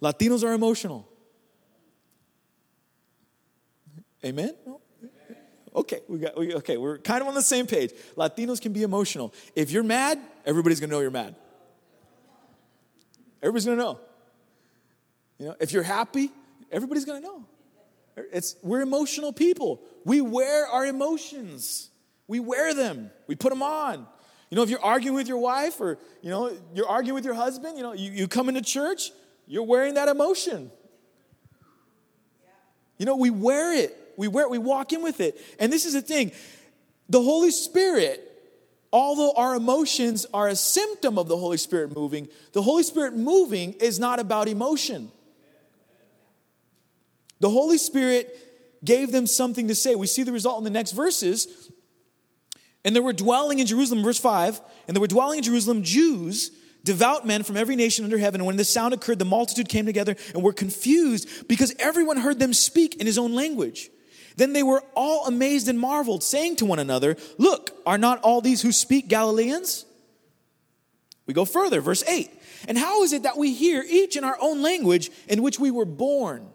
Latinos 0.00 0.42
are 0.42 0.54
emotional. 0.54 1.06
Amen? 4.24 4.54
Okay, 5.76 6.00
we 6.08 6.18
got 6.20 6.38
we, 6.38 6.54
okay, 6.54 6.78
we're 6.78 6.96
kind 6.96 7.20
of 7.20 7.28
on 7.28 7.34
the 7.34 7.42
same 7.42 7.66
page. 7.66 7.92
Latinos 8.16 8.58
can 8.58 8.72
be 8.72 8.84
emotional. 8.84 9.34
If 9.54 9.70
you're 9.70 9.82
mad, 9.82 10.18
everybody's 10.46 10.80
to 10.80 10.86
know 10.86 11.00
you're 11.00 11.10
mad. 11.10 11.34
Everybody's 13.42 13.66
to 13.66 13.76
know. 13.76 14.00
You 15.38 15.48
know, 15.48 15.56
if 15.60 15.72
you're 15.72 15.82
happy, 15.82 16.30
everybody's 16.70 17.04
gonna 17.04 17.20
know. 17.20 17.44
It's, 18.32 18.56
we're 18.62 18.80
emotional 18.80 19.32
people. 19.32 19.80
We 20.04 20.20
wear 20.20 20.66
our 20.66 20.84
emotions. 20.86 21.90
We 22.26 22.40
wear 22.40 22.74
them. 22.74 23.10
We 23.26 23.36
put 23.36 23.50
them 23.50 23.62
on. 23.62 24.06
You 24.50 24.56
know, 24.56 24.62
if 24.62 24.70
you're 24.70 24.82
arguing 24.82 25.14
with 25.14 25.28
your 25.28 25.38
wife 25.38 25.80
or, 25.80 25.98
you 26.22 26.30
know, 26.30 26.56
you're 26.74 26.88
arguing 26.88 27.14
with 27.14 27.24
your 27.24 27.34
husband, 27.34 27.76
you 27.76 27.82
know, 27.82 27.92
you, 27.92 28.10
you 28.10 28.28
come 28.28 28.48
into 28.48 28.62
church, 28.62 29.10
you're 29.46 29.64
wearing 29.64 29.94
that 29.94 30.08
emotion. 30.08 30.70
You 32.96 33.06
know, 33.06 33.16
we 33.16 33.30
wear 33.30 33.74
it. 33.74 33.96
We 34.16 34.26
wear 34.26 34.44
it. 34.44 34.50
We 34.50 34.58
walk 34.58 34.92
in 34.92 35.02
with 35.02 35.20
it. 35.20 35.40
And 35.60 35.72
this 35.72 35.84
is 35.84 35.92
the 35.92 36.02
thing. 36.02 36.32
The 37.08 37.22
Holy 37.22 37.50
Spirit, 37.50 38.24
although 38.92 39.32
our 39.36 39.54
emotions 39.54 40.26
are 40.34 40.48
a 40.48 40.56
symptom 40.56 41.18
of 41.18 41.28
the 41.28 41.36
Holy 41.36 41.56
Spirit 41.56 41.94
moving, 41.94 42.28
the 42.52 42.62
Holy 42.62 42.82
Spirit 42.82 43.14
moving 43.14 43.74
is 43.74 44.00
not 44.00 44.18
about 44.18 44.48
emotion. 44.48 45.12
The 47.40 47.50
Holy 47.50 47.78
Spirit 47.78 48.36
gave 48.84 49.12
them 49.12 49.26
something 49.26 49.68
to 49.68 49.74
say. 49.74 49.94
We 49.94 50.06
see 50.06 50.22
the 50.22 50.32
result 50.32 50.58
in 50.58 50.64
the 50.64 50.70
next 50.70 50.92
verses. 50.92 51.70
And 52.84 52.94
there 52.94 53.02
were 53.02 53.12
dwelling 53.12 53.58
in 53.58 53.66
Jerusalem, 53.66 54.02
verse 54.02 54.18
5, 54.18 54.60
and 54.86 54.96
there 54.96 55.00
were 55.00 55.08
dwelling 55.08 55.38
in 55.38 55.44
Jerusalem 55.44 55.82
Jews, 55.82 56.50
devout 56.84 57.26
men 57.26 57.42
from 57.42 57.56
every 57.56 57.76
nation 57.76 58.04
under 58.04 58.18
heaven. 58.18 58.40
And 58.40 58.46
when 58.46 58.56
this 58.56 58.72
sound 58.72 58.94
occurred, 58.94 59.18
the 59.18 59.24
multitude 59.24 59.68
came 59.68 59.84
together 59.84 60.16
and 60.32 60.42
were 60.42 60.52
confused 60.52 61.48
because 61.48 61.74
everyone 61.78 62.18
heard 62.18 62.38
them 62.38 62.54
speak 62.54 62.96
in 62.96 63.06
his 63.06 63.18
own 63.18 63.34
language. 63.34 63.90
Then 64.36 64.52
they 64.52 64.62
were 64.62 64.82
all 64.94 65.26
amazed 65.26 65.68
and 65.68 65.78
marveled, 65.78 66.22
saying 66.22 66.56
to 66.56 66.64
one 66.64 66.78
another, 66.78 67.16
Look, 67.38 67.72
are 67.84 67.98
not 67.98 68.20
all 68.20 68.40
these 68.40 68.62
who 68.62 68.70
speak 68.70 69.08
Galileans? 69.08 69.84
We 71.26 71.34
go 71.34 71.44
further, 71.44 71.80
verse 71.80 72.04
8. 72.04 72.30
And 72.68 72.78
how 72.78 73.02
is 73.02 73.12
it 73.12 73.24
that 73.24 73.36
we 73.36 73.52
hear 73.52 73.84
each 73.86 74.16
in 74.16 74.24
our 74.24 74.38
own 74.40 74.62
language 74.62 75.10
in 75.28 75.42
which 75.42 75.58
we 75.58 75.72
were 75.72 75.84
born? 75.84 76.48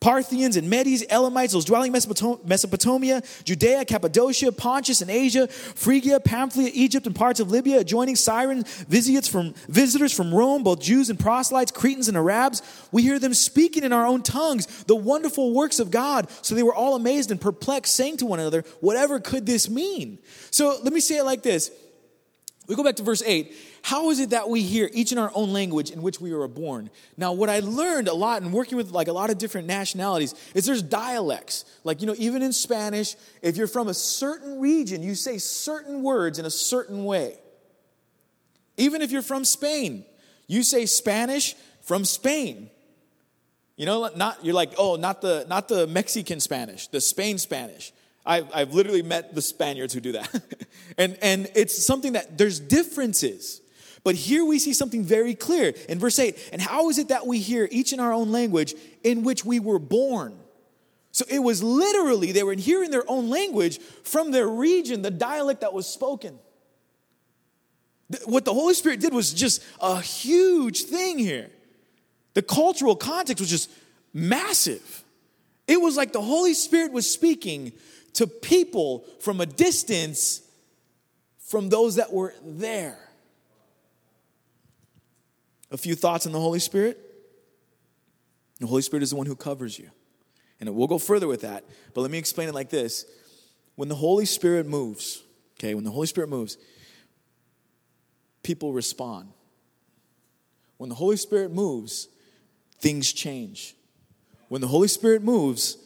Parthians 0.00 0.56
and 0.56 0.68
Medes, 0.70 1.04
Elamites, 1.10 1.52
those 1.52 1.66
dwelling 1.66 1.94
in 1.94 2.38
Mesopotamia, 2.44 3.22
Judea, 3.44 3.84
Cappadocia, 3.84 4.50
Pontus 4.50 5.02
and 5.02 5.10
Asia, 5.10 5.46
Phrygia, 5.46 6.20
Pamphylia, 6.20 6.70
Egypt, 6.72 7.06
and 7.06 7.14
parts 7.14 7.38
of 7.38 7.50
Libya, 7.50 7.80
adjoining 7.80 8.16
Cyrene, 8.16 8.64
from, 8.64 9.52
visitors 9.68 10.12
from 10.12 10.34
Rome, 10.34 10.62
both 10.62 10.80
Jews 10.80 11.10
and 11.10 11.18
proselytes, 11.18 11.70
Cretans 11.70 12.08
and 12.08 12.16
Arabs. 12.16 12.62
We 12.90 13.02
hear 13.02 13.18
them 13.18 13.34
speaking 13.34 13.84
in 13.84 13.92
our 13.92 14.06
own 14.06 14.22
tongues 14.22 14.66
the 14.84 14.96
wonderful 14.96 15.52
works 15.52 15.78
of 15.78 15.90
God. 15.90 16.28
So 16.42 16.54
they 16.54 16.62
were 16.62 16.74
all 16.74 16.96
amazed 16.96 17.30
and 17.30 17.40
perplexed, 17.40 17.94
saying 17.94 18.18
to 18.18 18.26
one 18.26 18.40
another, 18.40 18.64
Whatever 18.80 19.20
could 19.20 19.44
this 19.44 19.68
mean? 19.68 20.18
So 20.50 20.78
let 20.82 20.92
me 20.94 21.00
say 21.00 21.18
it 21.18 21.24
like 21.24 21.42
this. 21.42 21.70
We 22.70 22.76
go 22.76 22.84
back 22.84 22.94
to 22.96 23.02
verse 23.02 23.20
8. 23.20 23.52
How 23.82 24.10
is 24.10 24.20
it 24.20 24.30
that 24.30 24.48
we 24.48 24.62
hear 24.62 24.88
each 24.92 25.10
in 25.10 25.18
our 25.18 25.32
own 25.34 25.52
language 25.52 25.90
in 25.90 26.02
which 26.02 26.20
we 26.20 26.32
were 26.32 26.46
born? 26.46 26.88
Now, 27.16 27.32
what 27.32 27.50
I 27.50 27.58
learned 27.58 28.06
a 28.06 28.14
lot 28.14 28.42
in 28.42 28.52
working 28.52 28.76
with 28.76 28.92
like 28.92 29.08
a 29.08 29.12
lot 29.12 29.28
of 29.28 29.38
different 29.38 29.66
nationalities 29.66 30.36
is 30.54 30.66
there's 30.66 30.80
dialects. 30.80 31.64
Like, 31.82 32.00
you 32.00 32.06
know, 32.06 32.14
even 32.16 32.42
in 32.42 32.52
Spanish, 32.52 33.16
if 33.42 33.56
you're 33.56 33.66
from 33.66 33.88
a 33.88 33.94
certain 33.94 34.60
region, 34.60 35.02
you 35.02 35.16
say 35.16 35.38
certain 35.38 36.04
words 36.04 36.38
in 36.38 36.44
a 36.44 36.50
certain 36.50 37.04
way. 37.04 37.38
Even 38.76 39.02
if 39.02 39.10
you're 39.10 39.20
from 39.20 39.44
Spain, 39.44 40.04
you 40.46 40.62
say 40.62 40.86
Spanish 40.86 41.56
from 41.82 42.04
Spain. 42.04 42.70
You 43.76 43.86
know, 43.86 44.10
not 44.14 44.44
you're 44.44 44.54
like, 44.54 44.74
oh, 44.78 44.94
not 44.94 45.22
the 45.22 45.44
not 45.48 45.66
the 45.66 45.88
Mexican 45.88 46.38
Spanish, 46.38 46.86
the 46.86 47.00
Spain 47.00 47.38
Spanish. 47.38 47.92
I've, 48.24 48.48
I've 48.54 48.74
literally 48.74 49.02
met 49.02 49.34
the 49.34 49.42
Spaniards 49.42 49.94
who 49.94 50.00
do 50.00 50.12
that. 50.12 50.42
and, 50.98 51.16
and 51.22 51.50
it's 51.54 51.84
something 51.84 52.12
that 52.12 52.36
there's 52.36 52.60
differences. 52.60 53.60
But 54.02 54.14
here 54.14 54.44
we 54.44 54.58
see 54.58 54.72
something 54.72 55.02
very 55.02 55.34
clear 55.34 55.74
in 55.88 55.98
verse 55.98 56.18
8. 56.18 56.50
And 56.52 56.60
how 56.62 56.88
is 56.88 56.98
it 56.98 57.08
that 57.08 57.26
we 57.26 57.38
hear 57.38 57.68
each 57.70 57.92
in 57.92 58.00
our 58.00 58.12
own 58.12 58.32
language 58.32 58.74
in 59.02 59.24
which 59.24 59.44
we 59.44 59.60
were 59.60 59.78
born? 59.78 60.38
So 61.12 61.24
it 61.28 61.40
was 61.40 61.62
literally, 61.62 62.32
they 62.32 62.42
were 62.42 62.54
hearing 62.54 62.90
their 62.90 63.08
own 63.08 63.30
language 63.30 63.78
from 64.04 64.30
their 64.30 64.48
region, 64.48 65.02
the 65.02 65.10
dialect 65.10 65.62
that 65.62 65.72
was 65.72 65.86
spoken. 65.86 66.38
What 68.24 68.44
the 68.44 68.54
Holy 68.54 68.74
Spirit 68.74 69.00
did 69.00 69.12
was 69.12 69.32
just 69.32 69.62
a 69.80 70.00
huge 70.00 70.82
thing 70.82 71.18
here. 71.18 71.50
The 72.34 72.42
cultural 72.42 72.96
context 72.96 73.40
was 73.40 73.50
just 73.50 73.70
massive. 74.12 75.04
It 75.66 75.80
was 75.80 75.96
like 75.96 76.12
the 76.12 76.22
Holy 76.22 76.54
Spirit 76.54 76.92
was 76.92 77.10
speaking 77.10 77.72
to 78.14 78.26
people 78.26 79.04
from 79.20 79.40
a 79.40 79.46
distance 79.46 80.42
from 81.38 81.68
those 81.68 81.96
that 81.96 82.12
were 82.12 82.34
there. 82.44 82.98
A 85.70 85.76
few 85.76 85.94
thoughts 85.94 86.26
on 86.26 86.32
the 86.32 86.40
Holy 86.40 86.58
Spirit. 86.58 86.98
The 88.58 88.66
Holy 88.66 88.82
Spirit 88.82 89.02
is 89.02 89.10
the 89.10 89.16
one 89.16 89.26
who 89.26 89.36
covers 89.36 89.78
you. 89.78 89.90
And 90.60 90.74
we'll 90.74 90.88
go 90.88 90.98
further 90.98 91.26
with 91.26 91.40
that, 91.42 91.64
but 91.94 92.02
let 92.02 92.10
me 92.10 92.18
explain 92.18 92.48
it 92.48 92.54
like 92.54 92.68
this. 92.68 93.06
When 93.76 93.88
the 93.88 93.94
Holy 93.94 94.26
Spirit 94.26 94.66
moves, 94.66 95.22
Okay, 95.60 95.74
when 95.74 95.84
the 95.84 95.90
Holy 95.90 96.06
Spirit 96.06 96.30
moves, 96.30 96.56
people 98.42 98.72
respond. 98.72 99.28
When 100.78 100.88
the 100.88 100.94
Holy 100.94 101.18
Spirit 101.18 101.52
moves, 101.52 102.08
things 102.78 103.12
change. 103.12 103.74
When 104.48 104.62
the 104.62 104.68
Holy 104.68 104.88
Spirit 104.88 105.22
moves, 105.22 105.76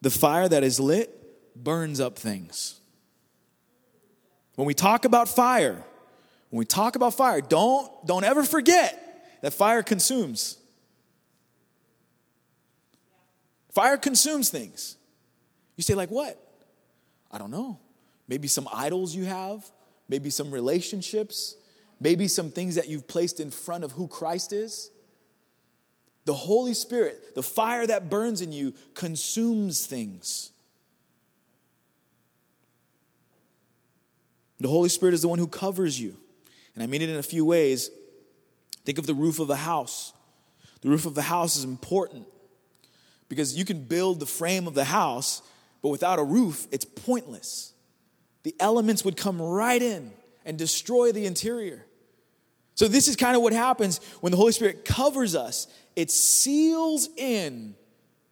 the 0.00 0.08
fire 0.08 0.48
that 0.48 0.64
is 0.64 0.80
lit 0.80 1.14
burns 1.62 2.00
up 2.00 2.18
things. 2.18 2.80
When 4.56 4.66
we 4.66 4.74
talk 4.74 5.04
about 5.04 5.28
fire, 5.28 5.82
when 6.50 6.58
we 6.58 6.64
talk 6.64 6.96
about 6.96 7.14
fire, 7.14 7.40
don't, 7.40 7.90
don't 8.06 8.24
ever 8.24 8.42
forget 8.42 9.40
that 9.42 9.52
fire 9.52 9.82
consumes. 9.82 10.58
Fire 13.72 13.96
consumes 13.96 14.50
things. 14.50 14.96
You 15.76 15.82
say, 15.82 15.94
like 15.94 16.10
what? 16.10 16.38
I 17.30 17.38
don't 17.38 17.50
know. 17.50 17.78
Maybe 18.28 18.48
some 18.48 18.68
idols 18.72 19.14
you 19.14 19.24
have, 19.24 19.64
maybe 20.08 20.28
some 20.30 20.50
relationships, 20.50 21.56
maybe 22.00 22.28
some 22.28 22.50
things 22.50 22.74
that 22.74 22.88
you've 22.88 23.06
placed 23.06 23.40
in 23.40 23.50
front 23.50 23.84
of 23.84 23.92
who 23.92 24.08
Christ 24.08 24.52
is. 24.52 24.90
The 26.24 26.34
Holy 26.34 26.74
Spirit, 26.74 27.34
the 27.34 27.42
fire 27.42 27.86
that 27.86 28.10
burns 28.10 28.42
in 28.42 28.52
you, 28.52 28.74
consumes 28.94 29.86
things. 29.86 30.50
The 34.60 34.68
Holy 34.68 34.88
Spirit 34.88 35.14
is 35.14 35.22
the 35.22 35.28
one 35.28 35.38
who 35.38 35.46
covers 35.46 35.98
you. 36.00 36.16
And 36.74 36.82
I 36.82 36.86
mean 36.86 37.02
it 37.02 37.08
in 37.08 37.16
a 37.16 37.22
few 37.22 37.44
ways. 37.44 37.90
Think 38.84 38.98
of 38.98 39.06
the 39.06 39.14
roof 39.14 39.38
of 39.40 39.50
a 39.50 39.56
house. 39.56 40.12
The 40.82 40.88
roof 40.88 41.06
of 41.06 41.14
the 41.14 41.22
house 41.22 41.56
is 41.56 41.64
important 41.64 42.26
because 43.28 43.56
you 43.56 43.64
can 43.64 43.84
build 43.84 44.20
the 44.20 44.26
frame 44.26 44.66
of 44.66 44.74
the 44.74 44.84
house, 44.84 45.42
but 45.82 45.88
without 45.88 46.18
a 46.18 46.24
roof, 46.24 46.66
it's 46.70 46.84
pointless. 46.84 47.72
The 48.42 48.54
elements 48.58 49.04
would 49.04 49.16
come 49.16 49.40
right 49.40 49.80
in 49.80 50.12
and 50.44 50.58
destroy 50.58 51.12
the 51.12 51.26
interior. 51.26 51.86
So, 52.74 52.88
this 52.88 53.08
is 53.08 53.16
kind 53.16 53.36
of 53.36 53.42
what 53.42 53.52
happens 53.52 53.98
when 54.20 54.30
the 54.30 54.38
Holy 54.38 54.52
Spirit 54.52 54.86
covers 54.86 55.34
us. 55.34 55.66
It 55.96 56.10
seals 56.10 57.08
in 57.16 57.74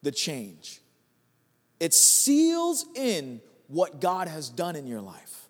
the 0.02 0.10
change, 0.10 0.80
it 1.80 1.92
seals 1.92 2.86
in 2.94 3.40
what 3.66 4.00
God 4.00 4.28
has 4.28 4.48
done 4.48 4.74
in 4.74 4.86
your 4.86 5.02
life. 5.02 5.47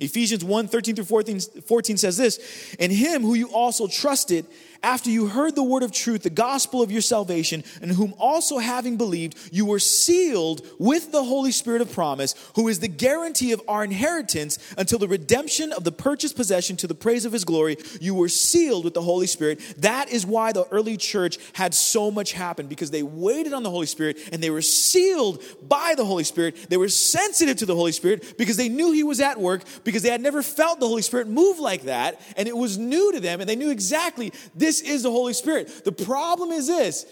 Ephesians 0.00 0.42
1 0.42 0.68
13 0.68 0.96
through 0.96 1.04
14, 1.04 1.40
14 1.40 1.96
says 1.96 2.16
this 2.16 2.74
In 2.78 2.90
him 2.90 3.22
who 3.22 3.34
you 3.34 3.52
also 3.52 3.86
trusted 3.86 4.46
after 4.82 5.10
you 5.10 5.26
heard 5.26 5.54
the 5.54 5.62
word 5.62 5.82
of 5.82 5.92
truth, 5.92 6.22
the 6.22 6.30
gospel 6.30 6.82
of 6.82 6.90
your 6.90 7.02
salvation, 7.02 7.64
and 7.82 7.92
whom 7.92 8.14
also 8.18 8.58
having 8.58 8.96
believed, 8.96 9.36
you 9.52 9.66
were 9.66 9.78
sealed 9.78 10.66
with 10.78 11.12
the 11.12 11.22
Holy 11.22 11.52
Spirit 11.52 11.82
of 11.82 11.92
promise, 11.92 12.34
who 12.54 12.68
is 12.68 12.80
the 12.80 12.88
guarantee 12.88 13.52
of 13.52 13.60
our 13.68 13.84
inheritance 13.84 14.58
until 14.78 14.98
the 14.98 15.08
redemption 15.08 15.72
of 15.72 15.84
the 15.84 15.92
purchased 15.92 16.36
possession 16.36 16.76
to 16.76 16.86
the 16.86 16.94
praise 16.94 17.24
of 17.24 17.32
his 17.32 17.44
glory. 17.44 17.76
You 18.00 18.14
were 18.14 18.28
sealed 18.28 18.84
with 18.84 18.94
the 18.94 19.02
Holy 19.02 19.26
Spirit. 19.26 19.60
That 19.78 20.10
is 20.10 20.24
why 20.24 20.52
the 20.52 20.66
early 20.70 20.96
church 20.96 21.38
had 21.52 21.74
so 21.74 22.10
much 22.10 22.32
happen 22.32 22.66
because 22.66 22.90
they 22.90 23.02
waited 23.02 23.52
on 23.52 23.62
the 23.62 23.70
Holy 23.70 23.86
Spirit 23.86 24.18
and 24.32 24.42
they 24.42 24.50
were 24.50 24.62
sealed 24.62 25.42
by 25.68 25.94
the 25.96 26.04
Holy 26.04 26.24
Spirit. 26.24 26.70
They 26.70 26.76
were 26.76 26.88
sensitive 26.88 27.56
to 27.58 27.66
the 27.66 27.74
Holy 27.74 27.92
Spirit 27.92 28.38
because 28.38 28.56
they 28.56 28.68
knew 28.68 28.92
he 28.92 29.04
was 29.04 29.20
at 29.20 29.38
work 29.38 29.62
because 29.84 30.02
they 30.02 30.10
had 30.10 30.20
never 30.20 30.42
felt 30.42 30.80
the 30.80 30.88
Holy 30.88 31.02
Spirit 31.02 31.28
move 31.28 31.58
like 31.58 31.82
that 31.82 32.20
and 32.36 32.48
it 32.48 32.56
was 32.56 32.78
new 32.78 33.12
to 33.12 33.20
them 33.20 33.40
and 33.40 33.48
they 33.48 33.56
knew 33.56 33.70
exactly 33.70 34.32
this 34.54 34.69
this 34.70 34.80
is 34.82 35.02
the 35.02 35.10
Holy 35.10 35.32
Spirit. 35.32 35.84
The 35.84 35.90
problem 35.90 36.52
is 36.52 36.68
this 36.68 37.04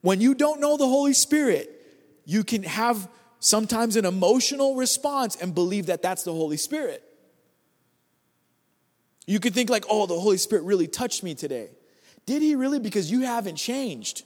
when 0.00 0.22
you 0.22 0.34
don't 0.34 0.60
know 0.60 0.78
the 0.78 0.86
Holy 0.86 1.12
Spirit, 1.12 1.68
you 2.24 2.42
can 2.42 2.62
have 2.62 3.06
sometimes 3.38 3.96
an 3.96 4.06
emotional 4.06 4.76
response 4.76 5.36
and 5.36 5.54
believe 5.54 5.86
that 5.86 6.00
that's 6.00 6.22
the 6.22 6.32
Holy 6.32 6.56
Spirit. 6.56 7.02
You 9.26 9.40
could 9.40 9.52
think, 9.52 9.68
like, 9.68 9.84
oh, 9.90 10.06
the 10.06 10.18
Holy 10.18 10.38
Spirit 10.38 10.64
really 10.64 10.86
touched 10.86 11.22
me 11.22 11.34
today. 11.34 11.68
Did 12.24 12.40
he 12.40 12.54
really? 12.54 12.78
Because 12.78 13.10
you 13.10 13.22
haven't 13.22 13.56
changed. 13.56 14.22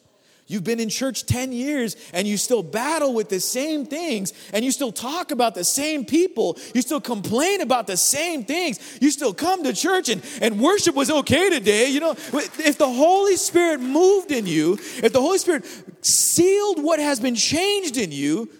You've 0.46 0.64
been 0.64 0.78
in 0.78 0.90
church 0.90 1.24
10 1.24 1.52
years 1.52 1.96
and 2.12 2.28
you 2.28 2.36
still 2.36 2.62
battle 2.62 3.14
with 3.14 3.30
the 3.30 3.40
same 3.40 3.86
things 3.86 4.34
and 4.52 4.62
you 4.62 4.72
still 4.72 4.92
talk 4.92 5.30
about 5.30 5.54
the 5.54 5.64
same 5.64 6.04
people. 6.04 6.58
You 6.74 6.82
still 6.82 7.00
complain 7.00 7.62
about 7.62 7.86
the 7.86 7.96
same 7.96 8.44
things. 8.44 8.98
You 9.00 9.10
still 9.10 9.32
come 9.32 9.64
to 9.64 9.72
church 9.72 10.10
and, 10.10 10.22
and 10.42 10.60
worship 10.60 10.94
was 10.94 11.10
okay 11.10 11.48
today. 11.48 11.88
You 11.88 12.00
know, 12.00 12.10
if 12.12 12.76
the 12.76 12.88
Holy 12.88 13.36
Spirit 13.36 13.80
moved 13.80 14.32
in 14.32 14.46
you, 14.46 14.74
if 14.74 15.12
the 15.14 15.20
Holy 15.20 15.38
Spirit 15.38 15.64
sealed 16.04 16.82
what 16.82 17.00
has 17.00 17.20
been 17.20 17.36
changed 17.36 17.96
in 17.96 18.12
you, 18.12 18.50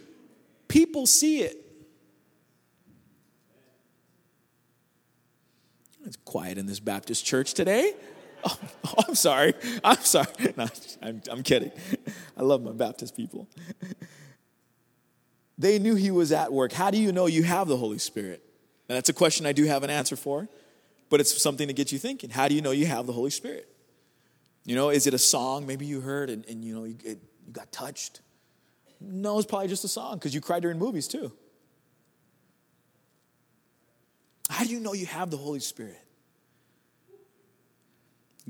people 0.69 1.07
see 1.07 1.43
it. 1.43 1.61
It's 6.07 6.17
quiet 6.25 6.57
in 6.57 6.67
this 6.67 6.81
Baptist 6.81 7.27
church 7.27 7.53
today. 7.53 7.93
Oh, 8.45 8.59
I'm 9.09 9.15
sorry. 9.15 9.55
I'm 9.83 10.01
sorry. 10.01 10.27
No, 10.57 10.67
I'm, 11.03 11.23
I'm 11.31 11.43
kidding. 11.43 11.73
I 12.37 12.43
love 12.43 12.63
my 12.63 12.73
Baptist 12.73 13.17
people. 13.17 13.49
They 15.57 15.79
knew 15.79 15.95
he 15.95 16.11
was 16.11 16.33
at 16.33 16.53
work. 16.53 16.73
How 16.73 16.91
do 16.91 16.99
you 16.99 17.13
know 17.13 17.27
you 17.27 17.43
have 17.45 17.69
the 17.69 17.77
Holy 17.77 17.99
Spirit? 17.99 18.43
And 18.89 18.97
that's 18.97 19.09
a 19.09 19.13
question 19.13 19.47
I 19.47 19.53
do 19.53 19.65
have 19.65 19.83
an 19.83 19.91
answer 19.91 20.17
for, 20.17 20.49
but 21.11 21.21
it's 21.21 21.41
something 21.41 21.69
to 21.69 21.75
get 21.75 21.93
you 21.93 21.99
thinking. 21.99 22.31
How 22.31 22.49
do 22.49 22.55
you 22.55 22.61
know 22.61 22.73
you 22.73 22.87
have 22.87 23.07
the 23.07 23.13
Holy 23.13 23.31
Spirit? 23.31 23.69
You 24.65 24.75
know, 24.75 24.91
is 24.91 25.07
it 25.07 25.15
a 25.15 25.19
song 25.19 25.67
maybe 25.67 25.87
you 25.87 26.01
heard 26.01 26.31
and, 26.31 26.45
and 26.47 26.65
you 26.65 26.75
know, 26.75 26.85
you, 26.85 26.97
it, 27.05 27.19
you 27.47 27.53
got 27.53 27.71
touched? 27.73 28.21
No, 29.01 29.39
it's 29.39 29.47
probably 29.47 29.69
just 29.69 29.85
a 29.85 29.89
song 29.89 30.15
because 30.15 30.35
you 30.35 30.41
cried 30.41 30.63
during 30.63 30.79
movies 30.79 31.09
too. 31.09 31.33
How 34.49 34.65
do 34.65 34.71
you 34.71 34.81
know 34.81 34.93
you 34.93 35.07
have 35.07 35.31
the 35.31 35.37
Holy 35.37 35.61
Spirit? 35.61 36.04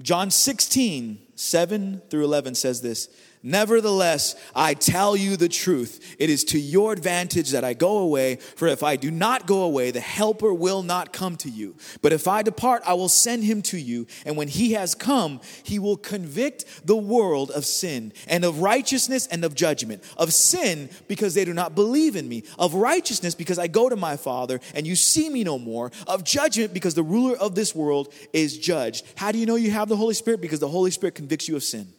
John 0.00 0.30
16, 0.30 1.18
7 1.34 2.02
through 2.10 2.24
11 2.24 2.54
says 2.56 2.80
this 2.80 3.08
Nevertheless, 3.46 4.36
I 4.54 4.72
tell 4.72 5.14
you 5.14 5.36
the 5.36 5.50
truth. 5.50 6.16
It 6.18 6.30
is 6.30 6.44
to 6.44 6.58
your 6.58 6.94
advantage 6.94 7.50
that 7.50 7.62
I 7.62 7.74
go 7.74 7.98
away, 7.98 8.36
for 8.36 8.66
if 8.68 8.82
I 8.82 8.96
do 8.96 9.10
not 9.10 9.46
go 9.46 9.64
away, 9.64 9.90
the 9.90 10.00
Helper 10.00 10.54
will 10.54 10.82
not 10.82 11.12
come 11.12 11.36
to 11.36 11.50
you. 11.50 11.76
But 12.00 12.14
if 12.14 12.26
I 12.26 12.40
depart, 12.40 12.82
I 12.86 12.94
will 12.94 13.10
send 13.10 13.44
him 13.44 13.60
to 13.62 13.76
you. 13.76 14.06
And 14.24 14.38
when 14.38 14.48
he 14.48 14.72
has 14.72 14.94
come, 14.94 15.42
he 15.62 15.78
will 15.78 15.98
convict 15.98 16.86
the 16.86 16.96
world 16.96 17.50
of 17.50 17.66
sin, 17.66 18.14
and 18.26 18.46
of 18.46 18.62
righteousness, 18.62 19.26
and 19.26 19.44
of 19.44 19.54
judgment. 19.54 20.02
Of 20.16 20.32
sin, 20.32 20.88
because 21.06 21.34
they 21.34 21.44
do 21.44 21.52
not 21.52 21.74
believe 21.74 22.16
in 22.16 22.26
me. 22.26 22.44
Of 22.58 22.72
righteousness, 22.72 23.34
because 23.34 23.58
I 23.58 23.66
go 23.66 23.90
to 23.90 23.96
my 23.96 24.16
Father, 24.16 24.58
and 24.74 24.86
you 24.86 24.96
see 24.96 25.28
me 25.28 25.44
no 25.44 25.58
more. 25.58 25.92
Of 26.06 26.24
judgment, 26.24 26.72
because 26.72 26.94
the 26.94 27.02
ruler 27.02 27.36
of 27.36 27.54
this 27.54 27.74
world 27.74 28.10
is 28.32 28.56
judged. 28.56 29.04
How 29.16 29.32
do 29.32 29.38
you 29.38 29.44
know 29.44 29.56
you 29.56 29.70
have 29.72 29.90
the 29.90 29.96
Holy 29.96 30.14
Spirit? 30.14 30.40
Because 30.40 30.60
the 30.60 30.68
Holy 30.68 30.90
Spirit 30.90 31.14
convicts 31.14 31.46
you 31.46 31.56
of 31.56 31.62
sin. 31.62 31.92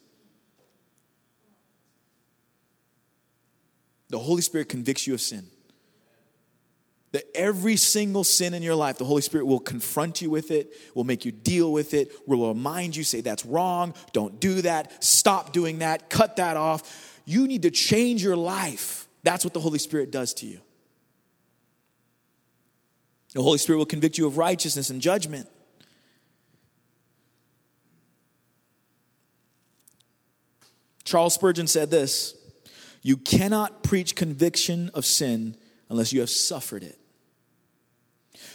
The 4.08 4.18
Holy 4.18 4.42
Spirit 4.42 4.68
convicts 4.68 5.06
you 5.06 5.14
of 5.14 5.20
sin. 5.20 5.46
That 7.12 7.24
every 7.34 7.76
single 7.76 8.24
sin 8.24 8.52
in 8.52 8.62
your 8.62 8.74
life, 8.74 8.98
the 8.98 9.04
Holy 9.04 9.22
Spirit 9.22 9.46
will 9.46 9.60
confront 9.60 10.20
you 10.20 10.28
with 10.28 10.50
it, 10.50 10.72
will 10.94 11.04
make 11.04 11.24
you 11.24 11.32
deal 11.32 11.72
with 11.72 11.94
it, 11.94 12.12
will 12.26 12.48
remind 12.48 12.94
you, 12.94 13.04
say, 13.04 13.20
that's 13.20 13.46
wrong, 13.46 13.94
don't 14.12 14.38
do 14.40 14.62
that, 14.62 15.02
stop 15.02 15.52
doing 15.52 15.78
that, 15.78 16.10
cut 16.10 16.36
that 16.36 16.56
off. 16.56 17.20
You 17.24 17.48
need 17.48 17.62
to 17.62 17.70
change 17.70 18.22
your 18.22 18.36
life. 18.36 19.08
That's 19.22 19.44
what 19.44 19.54
the 19.54 19.60
Holy 19.60 19.78
Spirit 19.78 20.10
does 20.10 20.34
to 20.34 20.46
you. 20.46 20.60
The 23.34 23.42
Holy 23.42 23.58
Spirit 23.58 23.78
will 23.78 23.86
convict 23.86 24.18
you 24.18 24.26
of 24.26 24.38
righteousness 24.38 24.90
and 24.90 25.00
judgment. 25.00 25.48
Charles 31.04 31.34
Spurgeon 31.34 31.66
said 31.66 31.90
this 31.90 32.35
you 33.06 33.16
cannot 33.16 33.84
preach 33.84 34.16
conviction 34.16 34.90
of 34.92 35.06
sin 35.06 35.56
unless 35.88 36.12
you 36.12 36.18
have 36.18 36.28
suffered 36.28 36.82
it. 36.82 36.98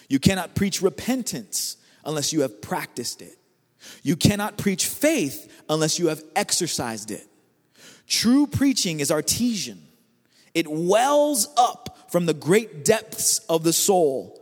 You 0.10 0.20
cannot 0.20 0.56
preach 0.56 0.82
repentance 0.82 1.78
unless 2.04 2.34
you 2.34 2.42
have 2.42 2.62
practiced 2.62 3.22
it. 3.22 3.38
You 4.04 4.18
cannot 4.18 4.58
preach 4.58 4.88
faith 4.88 5.64
unless 5.70 6.00
you 6.00 6.08
have 6.08 6.22
exercised 6.36 7.12
it. 7.12 7.26
True 8.08 8.46
preaching 8.46 9.00
is 9.00 9.10
artesian, 9.10 9.88
it 10.54 10.68
wells 10.68 11.48
up 11.56 11.98
from 12.12 12.26
the 12.26 12.34
great 12.34 12.84
depths 12.84 13.40
of 13.48 13.64
the 13.64 13.72
soul. 13.72 14.38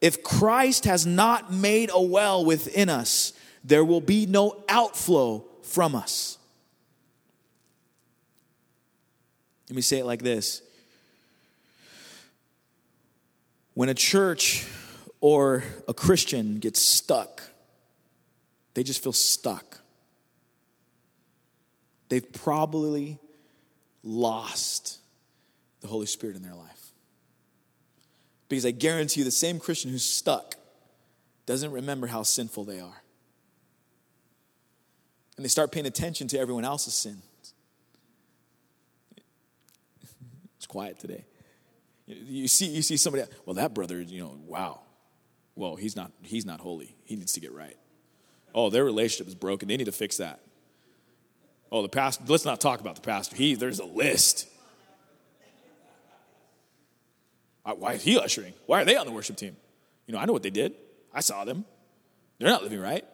If 0.00 0.22
Christ 0.22 0.86
has 0.86 1.04
not 1.04 1.52
made 1.52 1.90
a 1.92 2.00
well 2.00 2.46
within 2.46 2.88
us, 2.88 3.34
there 3.62 3.84
will 3.84 4.00
be 4.00 4.24
no 4.24 4.64
outflow 4.70 5.44
from 5.60 5.94
us. 5.94 6.38
Let 9.70 9.76
me 9.76 9.82
say 9.82 10.00
it 10.00 10.04
like 10.04 10.22
this 10.22 10.62
When 13.74 13.88
a 13.88 13.94
church 13.94 14.66
or 15.20 15.62
a 15.86 15.94
Christian 15.94 16.58
gets 16.58 16.80
stuck, 16.80 17.42
they 18.74 18.82
just 18.82 19.02
feel 19.02 19.12
stuck. 19.12 19.78
They've 22.08 22.32
probably 22.32 23.20
lost 24.02 24.98
the 25.80 25.86
Holy 25.86 26.06
Spirit 26.06 26.34
in 26.34 26.42
their 26.42 26.54
life. 26.54 26.90
Because 28.48 28.66
I 28.66 28.72
guarantee 28.72 29.20
you, 29.20 29.24
the 29.24 29.30
same 29.30 29.60
Christian 29.60 29.92
who's 29.92 30.02
stuck 30.02 30.56
doesn't 31.46 31.70
remember 31.70 32.08
how 32.08 32.24
sinful 32.24 32.64
they 32.64 32.80
are. 32.80 33.02
And 35.36 35.44
they 35.44 35.48
start 35.48 35.70
paying 35.70 35.86
attention 35.86 36.26
to 36.28 36.38
everyone 36.40 36.64
else's 36.64 36.94
sins. 36.94 37.22
It's 40.59 40.59
quiet 40.70 41.00
today. 41.00 41.24
You 42.06 42.48
see, 42.48 42.66
you 42.66 42.82
see 42.82 42.96
somebody, 42.96 43.24
well, 43.44 43.54
that 43.54 43.74
brother, 43.74 44.00
you 44.00 44.20
know, 44.20 44.38
wow. 44.46 44.80
Well, 45.56 45.74
he's 45.74 45.96
not, 45.96 46.12
he's 46.22 46.46
not 46.46 46.60
holy. 46.60 46.96
He 47.04 47.16
needs 47.16 47.32
to 47.32 47.40
get 47.40 47.52
right. 47.52 47.76
Oh, 48.54 48.70
their 48.70 48.84
relationship 48.84 49.26
is 49.26 49.34
broken. 49.34 49.68
They 49.68 49.76
need 49.76 49.84
to 49.84 49.92
fix 49.92 50.16
that. 50.18 50.40
Oh, 51.72 51.82
the 51.82 51.88
pastor, 51.88 52.24
let's 52.28 52.44
not 52.44 52.60
talk 52.60 52.80
about 52.80 52.94
the 52.94 53.00
pastor. 53.00 53.36
He, 53.36 53.54
there's 53.54 53.80
a 53.80 53.84
list. 53.84 54.48
Why 57.64 57.92
is 57.94 58.02
he 58.02 58.18
ushering? 58.18 58.54
Why 58.66 58.82
are 58.82 58.84
they 58.84 58.96
on 58.96 59.06
the 59.06 59.12
worship 59.12 59.36
team? 59.36 59.56
You 60.06 60.14
know, 60.14 60.20
I 60.20 60.24
know 60.24 60.32
what 60.32 60.42
they 60.42 60.50
did. 60.50 60.74
I 61.12 61.20
saw 61.20 61.44
them. 61.44 61.64
They're 62.38 62.48
not 62.48 62.62
living 62.62 62.80
right. 62.80 63.04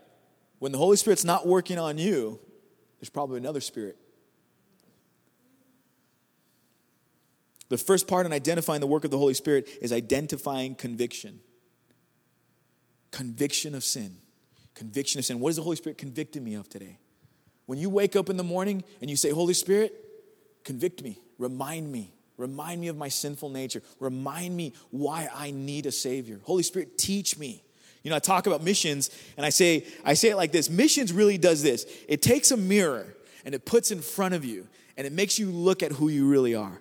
When 0.58 0.72
the 0.72 0.78
Holy 0.78 0.96
Spirit's 0.96 1.24
not 1.24 1.46
working 1.46 1.78
on 1.78 1.98
you, 1.98 2.38
there's 3.00 3.10
probably 3.10 3.38
another 3.38 3.60
spirit. 3.60 3.96
The 7.68 7.78
first 7.78 8.06
part 8.06 8.26
in 8.26 8.32
identifying 8.32 8.80
the 8.80 8.86
work 8.86 9.04
of 9.04 9.10
the 9.10 9.18
Holy 9.18 9.34
Spirit 9.34 9.68
is 9.80 9.92
identifying 9.92 10.74
conviction. 10.74 11.40
Conviction 13.10 13.74
of 13.74 13.82
sin. 13.82 14.16
Conviction 14.74 15.18
of 15.18 15.24
sin. 15.24 15.40
What 15.40 15.50
is 15.50 15.56
the 15.56 15.62
Holy 15.62 15.76
Spirit 15.76 15.98
convicting 15.98 16.44
me 16.44 16.54
of 16.54 16.68
today? 16.68 16.98
When 17.66 17.78
you 17.78 17.90
wake 17.90 18.14
up 18.14 18.30
in 18.30 18.36
the 18.36 18.44
morning 18.44 18.84
and 19.00 19.10
you 19.10 19.16
say, 19.16 19.30
Holy 19.30 19.54
Spirit, 19.54 19.92
convict 20.64 21.02
me, 21.02 21.18
remind 21.38 21.90
me, 21.90 22.12
remind 22.36 22.80
me 22.80 22.88
of 22.88 22.96
my 22.96 23.08
sinful 23.08 23.48
nature, 23.48 23.82
remind 23.98 24.56
me 24.56 24.72
why 24.90 25.28
I 25.34 25.50
need 25.50 25.86
a 25.86 25.92
Savior. 25.92 26.40
Holy 26.44 26.62
Spirit, 26.62 26.96
teach 26.96 27.36
me. 27.38 27.62
You 28.04 28.10
know, 28.10 28.16
I 28.16 28.20
talk 28.20 28.46
about 28.46 28.62
missions 28.62 29.10
and 29.36 29.44
I 29.44 29.50
say, 29.50 29.84
I 30.04 30.14
say 30.14 30.28
it 30.28 30.36
like 30.36 30.52
this 30.52 30.70
missions 30.70 31.12
really 31.12 31.38
does 31.38 31.62
this 31.64 31.86
it 32.08 32.22
takes 32.22 32.52
a 32.52 32.56
mirror 32.56 33.16
and 33.44 33.52
it 33.52 33.64
puts 33.64 33.90
in 33.90 34.00
front 34.00 34.34
of 34.34 34.44
you 34.44 34.68
and 34.96 35.06
it 35.06 35.12
makes 35.12 35.40
you 35.40 35.50
look 35.50 35.82
at 35.82 35.90
who 35.90 36.08
you 36.08 36.28
really 36.28 36.54
are. 36.54 36.80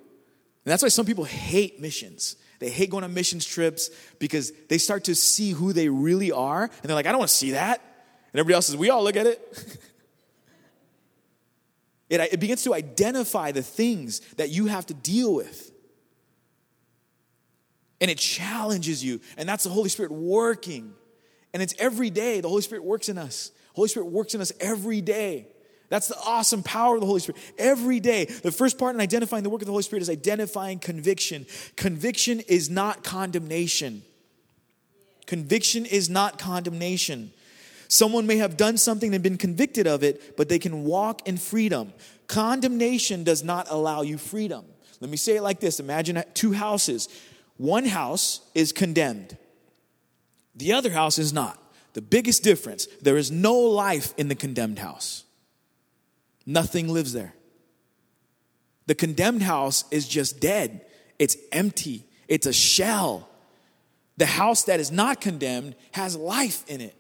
And 0.66 0.72
that's 0.72 0.84
why 0.84 0.90
some 0.90 1.06
people 1.06 1.24
hate 1.24 1.80
missions. 1.80 2.36
They 2.60 2.70
hate 2.70 2.90
going 2.90 3.04
on 3.04 3.14
missions 3.14 3.46
trips 3.46 3.90
because 4.20 4.52
they 4.70 4.78
start 4.78 5.04
to 5.06 5.16
see 5.16 5.52
who 5.52 5.74
they 5.74 5.90
really 5.90 6.32
are 6.32 6.64
and 6.64 6.84
they're 6.84 6.96
like, 6.96 7.06
I 7.06 7.12
don't 7.12 7.20
want 7.20 7.30
to 7.30 7.36
see 7.36 7.52
that. 7.52 7.82
And 8.34 8.40
everybody 8.40 8.56
else 8.56 8.68
says, 8.68 8.78
We 8.78 8.90
all 8.90 9.04
look 9.04 9.16
at 9.16 9.28
it. 9.28 9.80
It, 12.08 12.22
it 12.34 12.40
begins 12.40 12.64
to 12.64 12.74
identify 12.74 13.52
the 13.52 13.64
things 13.64 14.20
that 14.36 14.50
you 14.50 14.68
have 14.68 14.86
to 14.88 14.94
deal 14.94 15.34
with. 15.34 15.72
And 18.00 18.12
it 18.12 18.18
challenges 18.18 19.04
you. 19.04 19.22
And 19.38 19.48
that's 19.50 19.64
the 19.64 19.70
Holy 19.70 19.90
Spirit 19.90 20.12
working. 20.12 20.94
And 21.54 21.64
it's 21.64 21.74
every 21.80 22.10
day. 22.10 22.42
The 22.42 22.50
Holy 22.50 22.62
Spirit 22.62 22.84
works 22.84 23.10
in 23.10 23.18
us. 23.18 23.52
Holy 23.74 23.88
Spirit 23.88 24.08
works 24.08 24.36
in 24.36 24.42
us 24.42 24.52
every 24.60 25.02
day. 25.02 25.48
That's 25.90 26.08
the 26.08 26.18
awesome 26.26 26.64
power 26.64 26.96
of 26.96 27.02
the 27.02 27.08
Holy 27.08 27.20
Spirit. 27.20 27.42
Every 27.58 28.00
day. 28.00 28.26
The 28.26 28.52
first 28.52 28.78
part 28.78 28.96
in 28.96 29.02
identifying 29.02 29.44
the 29.44 29.50
work 29.50 29.62
of 29.62 29.66
the 29.66 29.72
Holy 29.72 29.84
Spirit 29.84 30.02
is 30.02 30.10
identifying 30.10 30.80
conviction. 30.80 31.46
Conviction 31.76 32.40
is 32.42 32.70
not 32.70 33.04
condemnation. 33.04 34.04
Conviction 35.26 35.86
is 35.86 36.10
not 36.10 36.40
condemnation. 36.40 37.32
Someone 37.88 38.26
may 38.26 38.38
have 38.38 38.58
done 38.58 38.78
something 38.78 39.14
and 39.14 39.24
been 39.24 39.38
convicted 39.38 39.88
of 39.88 40.04
it, 40.04 40.38
but 40.38 40.50
they 40.50 40.60
can 40.60 40.84
walk 40.84 41.28
in 41.28 41.38
freedom. 41.38 41.94
Condemnation 42.28 43.24
does 43.24 43.44
not 43.44 43.68
allow 43.70 44.02
you 44.02 44.18
freedom. 44.18 44.66
Let 45.00 45.12
me 45.12 45.18
say 45.18 45.36
it 45.36 45.44
like 45.44 45.60
this 45.60 45.80
Imagine 45.80 46.24
two 46.34 46.54
houses. 46.54 47.10
One 47.58 47.86
house 47.86 48.42
is 48.54 48.72
condemned, 48.72 49.38
the 50.56 50.74
other 50.74 50.92
house 50.92 51.18
is 51.18 51.32
not. 51.32 51.62
The 51.94 52.02
biggest 52.02 52.44
difference 52.44 52.88
there 53.02 53.18
is 53.18 53.32
no 53.32 53.56
life 53.56 54.14
in 54.18 54.28
the 54.28 54.36
condemned 54.36 54.80
house, 54.80 55.25
nothing 56.46 56.88
lives 56.88 57.14
there. 57.14 57.34
The 58.88 58.96
condemned 58.96 59.42
house 59.42 59.84
is 59.92 60.08
just 60.08 60.40
dead, 60.40 60.86
it's 61.18 61.38
empty, 61.52 62.06
it's 62.28 62.48
a 62.48 62.54
shell. 62.54 63.30
The 64.18 64.26
house 64.26 64.64
that 64.64 64.80
is 64.80 64.92
not 64.92 65.20
condemned 65.20 65.76
has 65.92 66.16
life 66.16 66.64
in 66.68 66.80
it. 66.80 66.96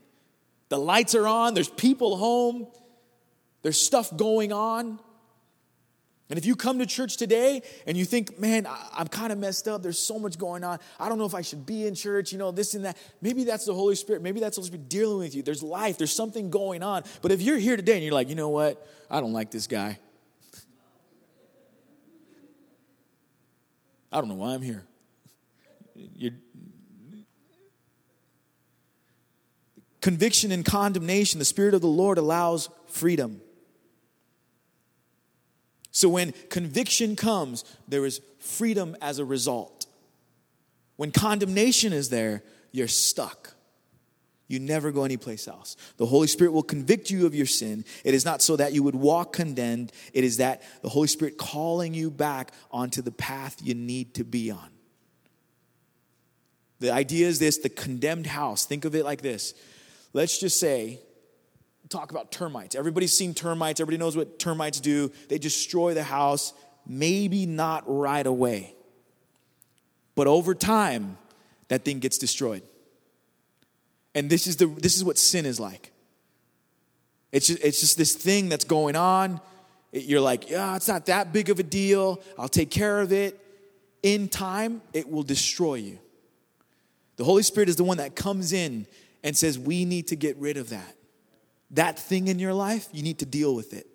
The 0.69 0.77
lights 0.77 1.15
are 1.15 1.27
on, 1.27 1.53
there's 1.53 1.69
people 1.69 2.17
home, 2.17 2.67
there's 3.61 3.79
stuff 3.81 4.15
going 4.15 4.51
on. 4.51 4.99
And 6.29 6.39
if 6.39 6.45
you 6.45 6.55
come 6.55 6.79
to 6.79 6.87
church 6.87 7.17
today 7.17 7.61
and 7.85 7.95
you 7.95 8.03
think, 8.03 8.39
man, 8.39 8.67
I'm 8.93 9.07
kind 9.07 9.31
of 9.31 9.37
messed 9.37 9.67
up, 9.67 9.83
there's 9.83 9.99
so 9.99 10.17
much 10.17 10.39
going 10.39 10.63
on, 10.63 10.79
I 10.99 11.07
don't 11.07 11.19
know 11.19 11.25
if 11.25 11.35
I 11.35 11.41
should 11.41 11.67
be 11.67 11.85
in 11.85 11.93
church, 11.93 12.31
you 12.31 12.39
know, 12.39 12.51
this 12.51 12.73
and 12.73 12.85
that, 12.85 12.97
maybe 13.21 13.43
that's 13.43 13.65
the 13.65 13.75
Holy 13.75 13.93
Spirit, 13.93 14.23
maybe 14.23 14.39
that's 14.39 14.55
the 14.55 14.61
Holy 14.61 14.69
Spirit 14.69 14.89
dealing 14.89 15.19
with 15.19 15.35
you. 15.35 15.43
There's 15.43 15.61
life, 15.61 15.99
there's 15.99 16.11
something 16.11 16.49
going 16.49 16.81
on. 16.81 17.03
But 17.21 17.31
if 17.31 17.43
you're 17.43 17.59
here 17.59 17.77
today 17.77 17.93
and 17.93 18.03
you're 18.03 18.13
like, 18.13 18.29
you 18.29 18.35
know 18.35 18.49
what, 18.49 18.87
I 19.09 19.21
don't 19.21 19.33
like 19.33 19.51
this 19.51 19.67
guy, 19.67 19.99
I 24.11 24.19
don't 24.19 24.27
know 24.27 24.35
why 24.35 24.55
I'm 24.55 24.63
here. 24.63 24.83
You're, 25.93 26.31
conviction 30.01 30.51
and 30.51 30.65
condemnation, 30.65 31.37
the 31.37 31.45
Spirit 31.45 31.75
of 31.75 31.81
the 31.81 31.87
Lord 31.87 32.17
allows 32.17 32.69
freedom. 32.87 33.41
So 35.95 36.09
when 36.09 36.33
conviction 36.49 37.15
comes, 37.15 37.63
there 37.87 38.05
is 38.05 38.19
freedom 38.39 38.97
as 39.01 39.17
a 39.17 39.23
result. 39.23 39.85
When 40.97 41.13
condemnation 41.13 41.93
is 41.93 42.09
there, 42.09 42.43
you're 42.73 42.89
stuck. 42.89 43.53
You 44.49 44.59
never 44.59 44.91
go 44.91 45.05
anyplace 45.05 45.47
else. 45.47 45.77
The 45.95 46.05
Holy 46.05 46.27
Spirit 46.27 46.51
will 46.51 46.63
convict 46.63 47.09
you 47.09 47.25
of 47.25 47.33
your 47.33 47.45
sin. 47.45 47.85
It 48.03 48.13
is 48.13 48.25
not 48.25 48.41
so 48.41 48.57
that 48.57 48.73
you 48.73 48.83
would 48.83 48.93
walk 48.93 49.31
condemned, 49.31 49.93
it 50.11 50.25
is 50.25 50.35
that 50.37 50.63
the 50.81 50.89
Holy 50.89 51.07
Spirit 51.07 51.37
calling 51.37 51.93
you 51.93 52.11
back 52.11 52.51
onto 52.71 53.01
the 53.01 53.11
path 53.11 53.61
you 53.63 53.73
need 53.73 54.15
to 54.15 54.25
be 54.25 54.51
on. 54.51 54.71
The 56.81 56.91
idea 56.91 57.25
is 57.25 57.39
this 57.39 57.57
the 57.57 57.69
condemned 57.69 58.27
house. 58.27 58.65
Think 58.65 58.83
of 58.83 58.95
it 58.95 59.05
like 59.05 59.21
this 59.21 59.53
let's 60.11 60.37
just 60.37 60.59
say, 60.59 60.99
talk 61.89 62.11
about 62.11 62.31
termites. 62.31 62.75
Everybody's 62.75 63.13
seen 63.13 63.33
termites, 63.33 63.79
everybody 63.79 63.97
knows 63.97 64.17
what 64.17 64.39
termites 64.39 64.79
do. 64.79 65.11
They 65.29 65.37
destroy 65.37 65.93
the 65.93 66.03
house, 66.03 66.53
maybe 66.85 67.45
not 67.45 67.83
right 67.87 68.25
away. 68.25 68.75
But 70.15 70.27
over 70.27 70.55
time, 70.55 71.17
that 71.67 71.83
thing 71.83 71.99
gets 71.99 72.17
destroyed. 72.17 72.63
And 74.13 74.29
this 74.29 74.47
is, 74.47 74.57
the, 74.57 74.67
this 74.67 74.95
is 74.95 75.03
what 75.03 75.17
sin 75.17 75.45
is 75.45 75.59
like. 75.59 75.91
It's 77.31 77.47
just, 77.47 77.63
it's 77.63 77.79
just 77.81 77.97
this 77.97 78.15
thing 78.15 78.47
that's 78.47 78.63
going 78.63 78.95
on. 78.95 79.41
You're 79.91 80.21
like, 80.21 80.49
yeah, 80.49 80.75
it's 80.75 80.87
not 80.87 81.05
that 81.07 81.33
big 81.33 81.49
of 81.49 81.59
a 81.59 81.63
deal. 81.63 82.21
I'll 82.37 82.47
take 82.47 82.71
care 82.71 83.01
of 83.01 83.11
it. 83.11 83.39
In 84.03 84.29
time, 84.29 84.81
it 84.93 85.09
will 85.09 85.23
destroy 85.23 85.75
you. 85.75 85.99
The 87.17 87.23
Holy 87.23 87.43
Spirit 87.43 87.69
is 87.69 87.75
the 87.75 87.83
one 87.83 87.97
that 87.97 88.15
comes 88.15 88.53
in 88.53 88.87
and 89.23 89.35
says, 89.35 89.57
We 89.57 89.85
need 89.85 90.07
to 90.07 90.15
get 90.15 90.37
rid 90.37 90.57
of 90.57 90.69
that. 90.69 90.95
That 91.75 91.99
thing 91.99 92.29
in 92.29 92.39
your 92.39 92.53
life, 92.53 92.87
you 92.93 93.03
need 93.03 93.19
to 93.19 93.25
deal 93.25 93.53
with 93.53 93.73
it. 93.73 93.85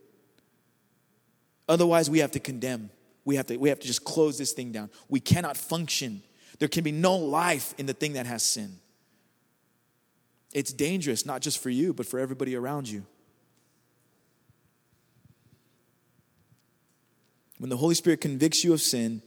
Otherwise, 1.69 2.11
we 2.11 2.19
have 2.19 2.33
to 2.33 2.41
condemn. 2.41 2.91
We 3.25 3.37
have 3.37 3.47
to, 3.47 3.57
we 3.57 3.71
have 3.71 3.81
to 3.81 3.87
just 3.87 4.05
close 4.05 4.37
this 4.37 4.53
thing 4.53 4.71
down. 4.71 4.91
We 5.09 5.19
cannot 5.21 5.57
function. 5.57 6.23
There 6.59 6.69
can 6.69 6.85
be 6.85 6.93
no 6.93 7.17
life 7.17 7.75
in 7.79 7.87
the 7.87 7.95
thing 7.95 8.15
that 8.15 8.27
has 8.27 8.43
sin. 8.43 8.79
It's 10.53 10.73
dangerous, 10.73 11.25
not 11.25 11.41
just 11.41 11.63
for 11.63 11.71
you, 11.71 11.95
but 11.95 12.07
for 12.07 12.19
everybody 12.19 12.55
around 12.55 12.89
you. 12.89 13.07
When 17.59 17.71
the 17.71 17.77
Holy 17.77 17.95
Spirit 17.95 18.21
convicts 18.21 18.63
you 18.63 18.73
of 18.75 18.81
sin, 18.81 19.23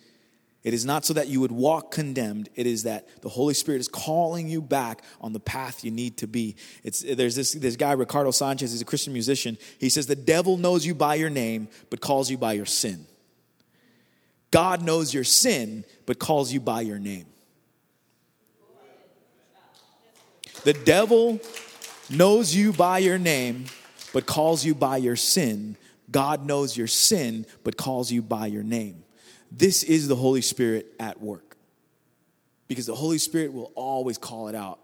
it 0.63 0.73
is 0.73 0.86
not 0.86 1.04
so 1.04 1.13
that 1.13 1.28
you 1.28 1.41
would 1.41 1.52
walk 1.52 1.91
condemned. 1.91 2.49
It 2.56 2.65
is 2.65 2.84
that 2.84 3.21
the 3.21 3.28
Holy 3.28 3.54
Spirit 3.54 3.82
is 3.82 3.89
calling 3.89 4.47
you 4.47 4.62
back 4.62 5.04
on 5.19 5.34
the 5.34 5.39
path 5.39 5.84
you 5.84 5.91
need 5.91 6.17
to 6.17 6.28
be. 6.28 6.56
It's, 6.84 7.02
there's 7.02 7.36
this, 7.36 7.52
this 7.52 7.76
guy, 7.76 7.91
Ricardo 7.91 8.32
Sanchez, 8.32 8.71
he's 8.71 8.82
a 8.82 8.86
Christian 8.86 9.12
musician. 9.12 9.58
He 9.78 9.89
says, 9.89 10.08
The 10.08 10.15
devil 10.15 10.56
knows 10.56 10.86
you 10.86 10.95
by 10.95 11.15
your 11.15 11.30
name, 11.30 11.67
but 11.89 11.99
calls 11.99 12.32
you 12.32 12.38
by 12.38 12.54
your 12.54 12.65
sin. 12.65 13.06
God 14.52 14.82
knows 14.82 15.13
your 15.13 15.26
sin, 15.26 15.84
but 16.06 16.17
calls 16.17 16.54
you 16.54 16.62
by 16.62 16.82
your 16.82 16.99
name. 16.99 17.26
The 20.63 20.73
devil 20.73 21.41
knows 22.10 22.56
you 22.56 22.71
by 22.71 22.99
your 22.99 23.17
name, 23.17 23.65
but 24.13 24.26
calls 24.26 24.63
you 24.63 24.73
by 24.73 24.97
your 24.97 25.17
sin. 25.17 25.76
God 26.10 26.45
knows 26.45 26.78
your 26.78 26.88
sin, 26.88 27.45
but 27.65 27.76
calls 27.76 28.12
you 28.13 28.21
by 28.21 28.45
your 28.45 28.63
name. 28.63 29.03
This 29.56 29.84
is 29.84 30.08
the 30.08 30.16
Holy 30.16 30.42
Spirit 30.42 30.88
at 31.00 31.22
work. 31.22 31.58
Because 32.68 32.88
the 32.88 32.96
Holy 32.96 33.20
Spirit 33.20 33.54
will 33.54 33.72
always 33.76 34.18
call 34.18 34.48
it 34.48 34.56
out. 34.56 34.80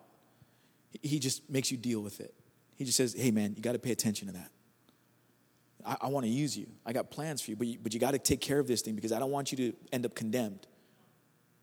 He 1.02 1.18
just 1.18 1.50
makes 1.50 1.72
you 1.72 1.78
deal 1.78 2.02
with 2.02 2.20
it. 2.20 2.36
He 2.76 2.86
just 2.86 2.98
says, 2.98 3.16
hey, 3.18 3.32
man, 3.32 3.56
you 3.56 3.64
got 3.64 3.72
to 3.72 3.80
pay 3.80 3.92
attention 3.92 4.28
to 4.28 4.34
that. 4.34 4.52
I, 5.84 5.98
I 6.02 6.08
want 6.10 6.26
to 6.26 6.32
use 6.32 6.56
you. 6.56 6.68
I 6.86 6.94
got 6.94 7.10
plans 7.10 7.42
for 7.42 7.50
you, 7.50 7.58
but 7.58 7.66
you, 7.66 7.80
but 7.82 7.94
you 7.96 8.00
got 8.00 8.12
to 8.12 8.20
take 8.20 8.42
care 8.42 8.60
of 8.60 8.68
this 8.68 8.82
thing 8.82 8.94
because 8.94 9.12
I 9.12 9.18
don't 9.18 9.32
want 9.32 9.52
you 9.52 9.58
to 9.58 9.74
end 9.92 10.06
up 10.06 10.14
condemned. 10.14 10.68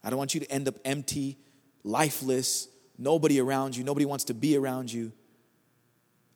I 0.03 0.11
don't 0.11 0.19
want 0.19 0.35
you 0.35 0.41
to 0.41 0.51
end 0.51 0.67
up 0.67 0.77
empty, 0.85 1.39
lifeless, 1.85 2.69
nobody 2.99 3.41
around 3.41 3.77
you, 3.77 3.85
nobody 3.85 4.05
wants 4.05 4.25
to 4.25 4.35
be 4.35 4.57
around 4.57 4.93
you. 4.93 5.13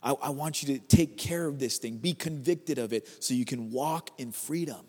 I, 0.02 0.12
I 0.12 0.30
want 0.30 0.62
you 0.62 0.78
to 0.78 0.86
take 0.86 1.18
care 1.18 1.46
of 1.46 1.58
this 1.58 1.78
thing, 1.78 1.96
be 1.96 2.14
convicted 2.14 2.78
of 2.78 2.92
it 2.92 3.08
so 3.22 3.34
you 3.34 3.44
can 3.44 3.72
walk 3.72 4.10
in 4.18 4.30
freedom. 4.30 4.86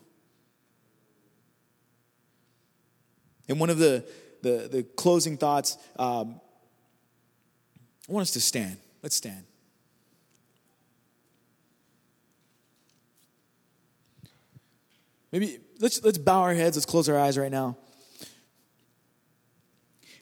And 3.48 3.60
one 3.60 3.70
of 3.70 3.78
the, 3.78 4.06
the, 4.42 4.70
the 4.72 4.84
closing 4.96 5.38
thoughts, 5.38 5.78
um, 5.98 6.40
I 8.10 8.14
want 8.14 8.24
us 8.24 8.32
to 8.32 8.42
stand. 8.42 8.78
Let's 9.02 9.16
stand. 9.16 9.44
Maybe 15.32 15.60
let's, 15.80 16.04
let's 16.04 16.18
bow 16.18 16.42
our 16.42 16.54
heads, 16.54 16.76
let's 16.76 16.86
close 16.86 17.08
our 17.08 17.18
eyes 17.18 17.38
right 17.38 17.52
now. 17.52 17.78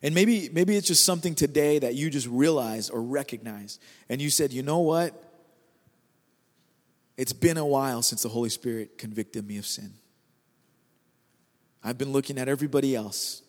And 0.01 0.15
maybe, 0.15 0.49
maybe 0.53 0.77
it's 0.77 0.87
just 0.87 1.03
something 1.03 1.35
today 1.35 1.79
that 1.79 1.95
you 1.95 2.09
just 2.09 2.27
realize 2.27 2.89
or 2.89 3.01
recognize. 3.01 3.79
And 4.07 4.21
you 4.21 4.29
said, 4.29 4.53
you 4.53 4.63
know 4.63 4.79
what? 4.79 5.13
It's 7.17 7.33
been 7.33 7.57
a 7.57 7.65
while 7.65 8.01
since 8.01 8.23
the 8.23 8.29
Holy 8.29 8.49
Spirit 8.49 8.97
convicted 8.97 9.45
me 9.45 9.57
of 9.57 9.65
sin. 9.65 9.91
I've 11.83 11.97
been 11.97 12.11
looking 12.11 12.37
at 12.37 12.47
everybody 12.47 12.95
else. 12.95 13.41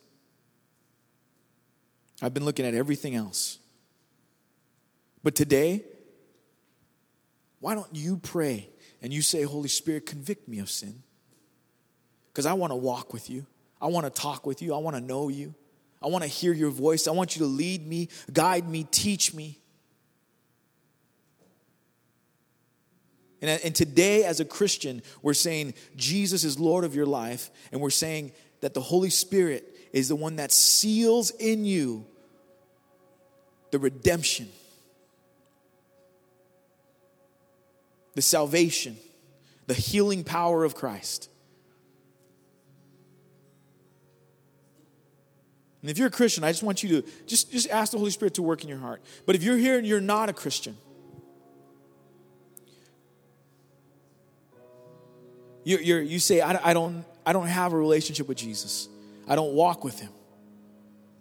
I've 2.23 2.35
been 2.35 2.45
looking 2.45 2.67
at 2.67 2.75
everything 2.75 3.15
else. 3.15 3.59
But 5.23 5.35
today, 5.35 5.85
why 7.61 7.75
don't 7.75 7.95
you 7.95 8.17
pray 8.17 8.69
and 9.03 9.13
you 9.13 9.23
say, 9.23 9.43
Holy 9.43 9.69
Spirit, 9.69 10.07
convict 10.07 10.49
me 10.49 10.59
of 10.59 10.71
sin? 10.71 11.03
Because 12.33 12.47
I 12.47 12.53
want 12.55 12.71
to 12.71 12.77
walk 12.77 13.13
with 13.13 13.29
you. 13.29 13.47
I 13.81 13.87
want 13.87 14.05
to 14.07 14.11
talk 14.11 14.47
with 14.47 14.63
you. 14.63 14.75
I 14.75 14.79
want 14.79 14.97
to 14.97 15.03
know 15.03 15.29
you. 15.29 15.55
I 16.03 16.07
want 16.09 16.23
to 16.25 16.29
hear 16.29 16.53
your 16.53 16.71
voice. 16.71 17.07
I 17.07 17.11
want 17.11 17.37
you 17.37 17.41
to 17.41 17.49
lead 17.49 17.87
me, 17.87 18.09
guide 18.33 18.69
me, 18.69 18.85
teach 18.85 19.35
me. 19.35 19.59
And, 23.41 23.51
uh, 23.51 23.59
and 23.65 23.75
today, 23.75 24.25
as 24.25 24.41
a 24.41 24.45
Christian, 24.45 25.03
we're 25.23 25.35
saying 25.35 25.75
Jesus 25.97 26.45
is 26.45 26.59
Lord 26.59 26.85
of 26.85 26.95
your 26.95 27.07
life, 27.07 27.51
and 27.73 27.81
we're 27.81 27.91
saying 27.91 28.33
that 28.61 28.75
the 28.75 28.81
Holy 28.81 29.11
Spirit 29.11 29.65
is 29.93 30.09
the 30.09 30.17
one 30.17 30.37
that 30.37 30.53
seals 30.53 31.31
in 31.31 31.65
you 31.65 32.07
the 33.71 33.79
redemption, 33.79 34.49
the 38.15 38.23
salvation, 38.23 38.97
the 39.67 39.75
healing 39.75 40.25
power 40.25 40.65
of 40.65 40.75
Christ. 40.75 41.29
And 45.83 45.91
if 45.91 45.97
you're 45.97 46.09
a 46.09 46.11
Christian, 46.11 46.45
I 46.45 46.51
just 46.51 46.63
want 46.63 46.83
you 46.83 47.01
to 47.01 47.09
just, 47.27 47.51
just 47.53 47.71
ask 47.71 47.93
the 47.93 47.99
Holy 47.99 48.11
Spirit 48.11 48.35
to 48.35 48.43
work 48.43 48.63
in 48.63 48.69
your 48.69 48.79
heart. 48.79 49.03
But 49.25 49.35
if 49.35 49.43
you're 49.43 49.57
here 49.57 49.79
and 49.79 49.87
you're 49.87 50.01
not 50.01 50.29
a 50.29 50.33
Christian, 50.33 50.77
you 55.65 55.79
you're, 55.79 56.01
you 56.01 56.19
say, 56.19 56.41
I, 56.41 56.71
I, 56.71 56.75
don't, 56.75 57.05
I 57.25 57.33
don't 57.33 57.47
have 57.47 57.73
a 57.73 57.77
relationship 57.77 58.29
with 58.29 58.39
Jesus. 58.39 58.89
I 59.29 59.35
don't 59.35 59.53
walk 59.53 59.85
with 59.85 60.01
him. 60.01 60.11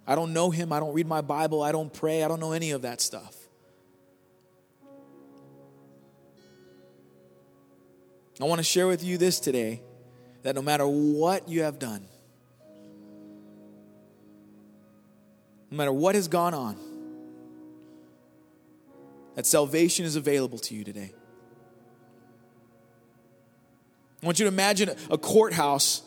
I 0.06 0.14
don't 0.14 0.32
know 0.32 0.50
him. 0.50 0.72
I 0.72 0.80
don't 0.80 0.92
read 0.92 1.06
my 1.06 1.20
Bible. 1.20 1.62
I 1.62 1.72
don't 1.72 1.92
pray. 1.92 2.24
I 2.24 2.28
don't 2.28 2.40
know 2.40 2.52
any 2.52 2.72
of 2.72 2.82
that 2.82 3.00
stuff. 3.00 3.36
I 8.40 8.44
want 8.44 8.58
to 8.58 8.64
share 8.64 8.86
with 8.86 9.04
you 9.04 9.18
this 9.18 9.38
today 9.38 9.82
that 10.42 10.54
no 10.54 10.62
matter 10.62 10.86
what 10.86 11.48
you 11.48 11.62
have 11.62 11.78
done, 11.78 12.06
no 15.70 15.76
matter 15.76 15.92
what 15.92 16.14
has 16.14 16.26
gone 16.26 16.54
on, 16.54 16.76
that 19.34 19.46
salvation 19.46 20.06
is 20.06 20.16
available 20.16 20.58
to 20.58 20.74
you 20.74 20.84
today. 20.84 21.12
I 24.22 24.26
want 24.26 24.38
you 24.38 24.44
to 24.44 24.48
imagine 24.48 24.90
a 25.10 25.18
courthouse. 25.18 26.02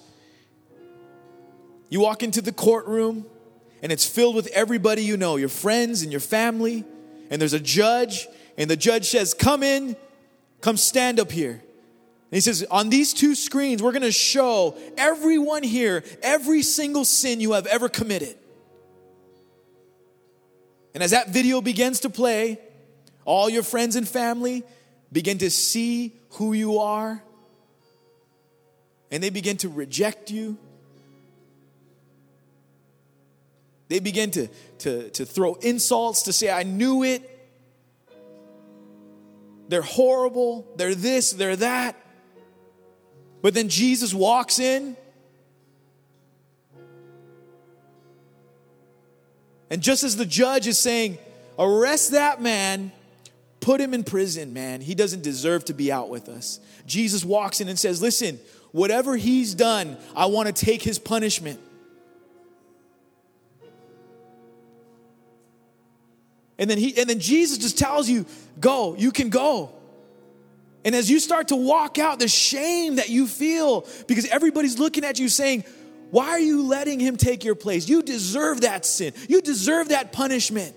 You 1.90 2.00
walk 2.00 2.24
into 2.24 2.42
the 2.42 2.52
courtroom, 2.52 3.26
and 3.82 3.92
it's 3.92 4.06
filled 4.06 4.36
with 4.36 4.48
everybody 4.48 5.04
you 5.04 5.18
know, 5.18 5.36
your 5.36 5.50
friends 5.50 6.04
and 6.04 6.12
your 6.12 6.22
family, 6.22 6.84
and 7.30 7.42
there's 7.42 7.54
a 7.54 7.60
judge, 7.60 8.28
and 8.58 8.70
the 8.70 8.76
judge 8.76 9.10
says, 9.10 9.34
Come 9.34 9.64
in, 9.64 9.96
come 10.62 10.78
stand 10.78 11.20
up 11.20 11.32
here. 11.32 11.52
And 11.52 12.38
he 12.38 12.42
says, 12.42 12.66
On 12.70 12.90
these 12.90 13.14
two 13.14 13.36
screens, 13.36 13.82
we're 13.82 13.92
gonna 13.92 14.12
show 14.12 14.78
everyone 14.98 15.64
here 15.64 16.04
every 16.22 16.62
single 16.62 17.06
sin 17.06 17.40
you 17.40 17.54
have 17.54 17.66
ever 17.66 17.90
committed. 17.90 18.36
And 20.94 21.02
as 21.02 21.12
that 21.12 21.30
video 21.30 21.62
begins 21.62 22.02
to 22.02 22.10
play, 22.10 22.60
all 23.26 23.50
your 23.50 23.64
friends 23.64 23.96
and 23.96 24.08
family 24.08 24.64
begin 25.12 25.40
to 25.40 25.50
see 25.50 26.14
who 26.32 26.54
you 26.54 26.80
are, 26.80 27.24
and 29.14 29.24
they 29.24 29.30
begin 29.30 29.56
to 29.58 29.70
reject 29.70 30.30
you. 30.30 30.58
They 33.88 34.00
begin 34.00 34.32
to, 34.32 34.48
to, 34.80 35.10
to 35.12 35.26
throw 35.26 35.54
insults, 35.56 36.24
to 36.24 36.34
say, 36.34 36.52
I 36.52 36.64
knew 36.64 37.04
it. 37.04 37.30
They're 39.70 39.82
horrible. 39.82 40.68
They're 40.76 40.96
this, 40.96 41.32
they're 41.32 41.56
that. 41.56 41.96
But 43.42 43.54
then 43.54 43.70
Jesus 43.70 44.14
walks 44.14 44.60
in 44.60 44.98
And 49.74 49.82
just 49.82 50.04
as 50.04 50.16
the 50.16 50.26
judge 50.28 50.68
is 50.68 50.78
saying, 50.78 51.18
arrest 51.58 52.12
that 52.12 52.40
man, 52.40 52.92
put 53.60 53.82
him 53.82 53.96
in 53.96 54.04
prison, 54.04 54.54
man. 54.54 54.82
He 54.82 54.94
doesn't 54.94 55.24
deserve 55.24 55.66
to 55.66 55.74
be 55.74 55.92
out 55.92 56.10
with 56.10 56.30
us. 56.30 56.60
Jesus 56.86 57.26
walks 57.26 57.60
in 57.60 57.68
and 57.68 57.80
says, 57.80 58.00
Listen, 58.00 58.40
whatever 58.74 59.16
he's 59.16 59.56
done, 59.56 59.98
I 60.14 60.26
want 60.26 60.54
to 60.54 60.66
take 60.66 60.82
his 60.82 61.00
punishment. 61.00 61.62
And 66.60 66.70
then 66.70 66.78
he 66.78 66.98
and 67.00 67.10
then 67.10 67.20
Jesus 67.20 67.58
just 67.58 67.78
tells 67.78 68.10
you, 68.10 68.26
go, 68.60 68.96
you 68.96 69.12
can 69.12 69.30
go. 69.30 69.72
And 70.86 70.94
as 70.94 71.10
you 71.10 71.20
start 71.20 71.48
to 71.48 71.56
walk 71.56 71.98
out, 71.98 72.20
the 72.20 72.28
shame 72.28 72.98
that 72.98 73.08
you 73.08 73.26
feel 73.26 73.88
because 74.08 74.26
everybody's 74.26 74.78
looking 74.78 75.06
at 75.06 75.18
you 75.18 75.30
saying, 75.30 75.64
why 76.12 76.30
are 76.30 76.40
you 76.40 76.68
letting 76.68 77.00
him 77.00 77.18
take 77.18 77.44
your 77.44 77.56
place? 77.56 77.90
You 77.90 78.04
deserve 78.04 78.62
that 78.62 78.86
sin. 78.86 79.14
You 79.28 79.42
deserve 79.42 79.90
that 79.90 80.12
punishment. 80.12 80.76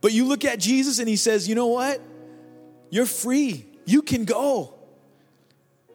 But 0.00 0.12
you 0.12 0.24
look 0.24 0.44
at 0.44 0.58
Jesus 0.58 0.98
and 0.98 1.08
he 1.08 1.14
says, 1.14 1.48
You 1.48 1.54
know 1.54 1.66
what? 1.66 2.00
You're 2.90 3.06
free. 3.06 3.66
You 3.84 4.02
can 4.02 4.24
go. 4.24 4.74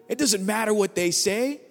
It 0.08 0.18
doesn't 0.18 0.46
matter 0.46 0.74
what 0.74 0.96
they 0.96 1.12
say. 1.12 1.62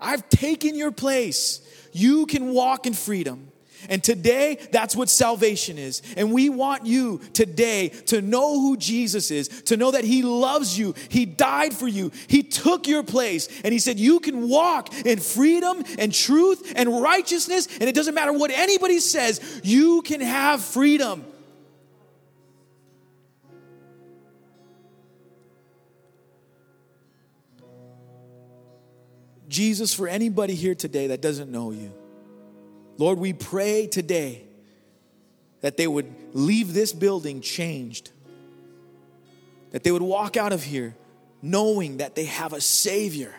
I've 0.00 0.28
taken 0.28 0.74
your 0.74 0.92
place. 0.92 1.60
You 1.92 2.26
can 2.26 2.52
walk 2.52 2.86
in 2.86 2.92
freedom. 2.92 3.50
And 3.88 4.02
today, 4.02 4.58
that's 4.72 4.96
what 4.96 5.08
salvation 5.08 5.78
is. 5.78 6.02
And 6.16 6.32
we 6.32 6.48
want 6.48 6.86
you 6.86 7.20
today 7.32 7.90
to 8.06 8.22
know 8.22 8.60
who 8.60 8.76
Jesus 8.76 9.30
is, 9.30 9.48
to 9.64 9.76
know 9.76 9.90
that 9.90 10.04
He 10.04 10.22
loves 10.22 10.78
you. 10.78 10.94
He 11.08 11.26
died 11.26 11.74
for 11.74 11.88
you. 11.88 12.10
He 12.26 12.42
took 12.42 12.88
your 12.88 13.02
place. 13.02 13.48
And 13.62 13.72
He 13.72 13.78
said, 13.78 13.98
You 13.98 14.20
can 14.20 14.48
walk 14.48 14.94
in 15.04 15.18
freedom 15.20 15.84
and 15.98 16.12
truth 16.12 16.72
and 16.76 17.02
righteousness. 17.02 17.68
And 17.80 17.88
it 17.88 17.94
doesn't 17.94 18.14
matter 18.14 18.32
what 18.32 18.50
anybody 18.50 19.00
says, 19.00 19.60
you 19.62 20.02
can 20.02 20.20
have 20.20 20.62
freedom. 20.62 21.24
Jesus, 29.54 29.94
for 29.94 30.08
anybody 30.08 30.56
here 30.56 30.74
today 30.74 31.06
that 31.06 31.22
doesn't 31.22 31.48
know 31.48 31.70
you, 31.70 31.92
Lord, 32.98 33.20
we 33.20 33.32
pray 33.32 33.86
today 33.86 34.42
that 35.60 35.76
they 35.76 35.86
would 35.86 36.12
leave 36.32 36.74
this 36.74 36.92
building 36.92 37.40
changed, 37.40 38.10
that 39.70 39.84
they 39.84 39.92
would 39.92 40.02
walk 40.02 40.36
out 40.36 40.52
of 40.52 40.64
here 40.64 40.96
knowing 41.40 41.98
that 41.98 42.16
they 42.16 42.24
have 42.24 42.52
a 42.52 42.60
Savior. 42.60 43.32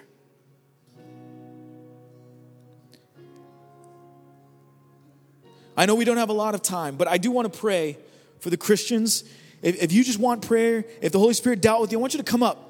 I 5.76 5.86
know 5.86 5.96
we 5.96 6.06
don't 6.06 6.16
have 6.16 6.30
a 6.30 6.34
lot 6.34 6.56
of 6.56 6.62
time, 6.62 6.96
but 6.96 7.10
I 7.10 7.18
do 7.18 7.30
want 7.30 7.52
to 7.52 7.60
pray 7.60 7.98
for 8.40 8.50
the 8.50 8.58
Christians. 8.58 9.26
If, 9.62 9.84
if 9.84 9.92
you 9.92 10.02
just 10.02 10.18
want 10.18 10.48
prayer, 10.48 10.86
if 11.02 11.12
the 11.12 11.20
Holy 11.20 11.34
Spirit 11.34 11.60
dealt 11.62 11.82
with 11.82 11.92
you, 11.92 11.98
I 11.98 12.02
want 12.02 12.14
you 12.14 12.20
to 12.20 12.24
come 12.24 12.42
up. 12.42 12.65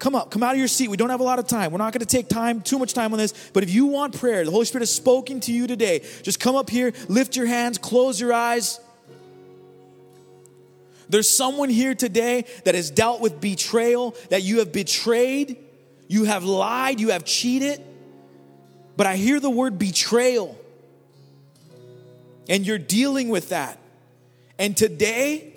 Come 0.00 0.14
up, 0.14 0.30
come 0.30 0.42
out 0.42 0.52
of 0.52 0.58
your 0.58 0.66
seat. 0.66 0.88
We 0.88 0.96
don't 0.96 1.10
have 1.10 1.20
a 1.20 1.24
lot 1.24 1.38
of 1.38 1.46
time. 1.46 1.72
We're 1.72 1.78
not 1.78 1.92
going 1.92 2.00
to 2.00 2.06
take 2.06 2.26
time, 2.26 2.62
too 2.62 2.78
much 2.78 2.94
time 2.94 3.12
on 3.12 3.18
this. 3.18 3.50
But 3.52 3.62
if 3.62 3.70
you 3.70 3.84
want 3.84 4.18
prayer, 4.18 4.42
the 4.46 4.50
Holy 4.50 4.64
Spirit 4.64 4.80
has 4.80 4.92
spoken 4.92 5.40
to 5.40 5.52
you 5.52 5.66
today. 5.66 6.02
Just 6.22 6.40
come 6.40 6.56
up 6.56 6.70
here, 6.70 6.94
lift 7.08 7.36
your 7.36 7.44
hands, 7.44 7.76
close 7.76 8.18
your 8.18 8.32
eyes. 8.32 8.80
There's 11.10 11.28
someone 11.28 11.68
here 11.68 11.94
today 11.94 12.46
that 12.64 12.74
has 12.74 12.90
dealt 12.90 13.20
with 13.20 13.42
betrayal, 13.42 14.16
that 14.30 14.42
you 14.42 14.60
have 14.60 14.72
betrayed, 14.72 15.58
you 16.08 16.24
have 16.24 16.44
lied, 16.44 16.98
you 16.98 17.10
have 17.10 17.26
cheated. 17.26 17.82
But 18.96 19.06
I 19.06 19.16
hear 19.16 19.38
the 19.38 19.50
word 19.50 19.78
betrayal. 19.78 20.58
And 22.48 22.66
you're 22.66 22.78
dealing 22.78 23.28
with 23.28 23.50
that. 23.50 23.78
And 24.58 24.74
today, 24.74 25.52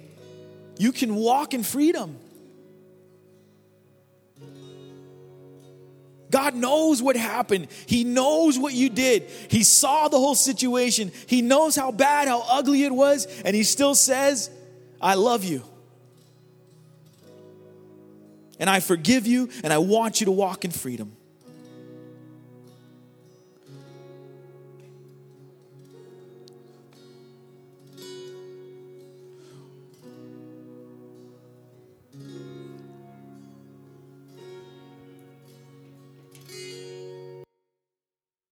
you 0.77 0.91
can 0.91 1.15
walk 1.15 1.53
in 1.53 1.63
freedom. 1.63 2.19
God 6.33 6.55
knows 6.55 6.99
what 6.99 7.15
happened. 7.15 7.67
He 7.85 8.03
knows 8.03 8.57
what 8.57 8.73
you 8.73 8.89
did. 8.89 9.29
He 9.49 9.61
saw 9.61 10.07
the 10.07 10.17
whole 10.17 10.33
situation. 10.33 11.11
He 11.27 11.43
knows 11.43 11.75
how 11.75 11.91
bad, 11.91 12.27
how 12.27 12.43
ugly 12.49 12.81
it 12.85 12.91
was, 12.91 13.27
and 13.45 13.55
He 13.55 13.61
still 13.61 13.93
says, 13.93 14.49
I 14.99 15.13
love 15.13 15.43
you. 15.43 15.61
And 18.59 18.67
I 18.67 18.79
forgive 18.79 19.27
you, 19.27 19.49
and 19.63 19.71
I 19.71 19.77
want 19.77 20.21
you 20.21 20.25
to 20.25 20.31
walk 20.31 20.65
in 20.65 20.71
freedom. 20.71 21.15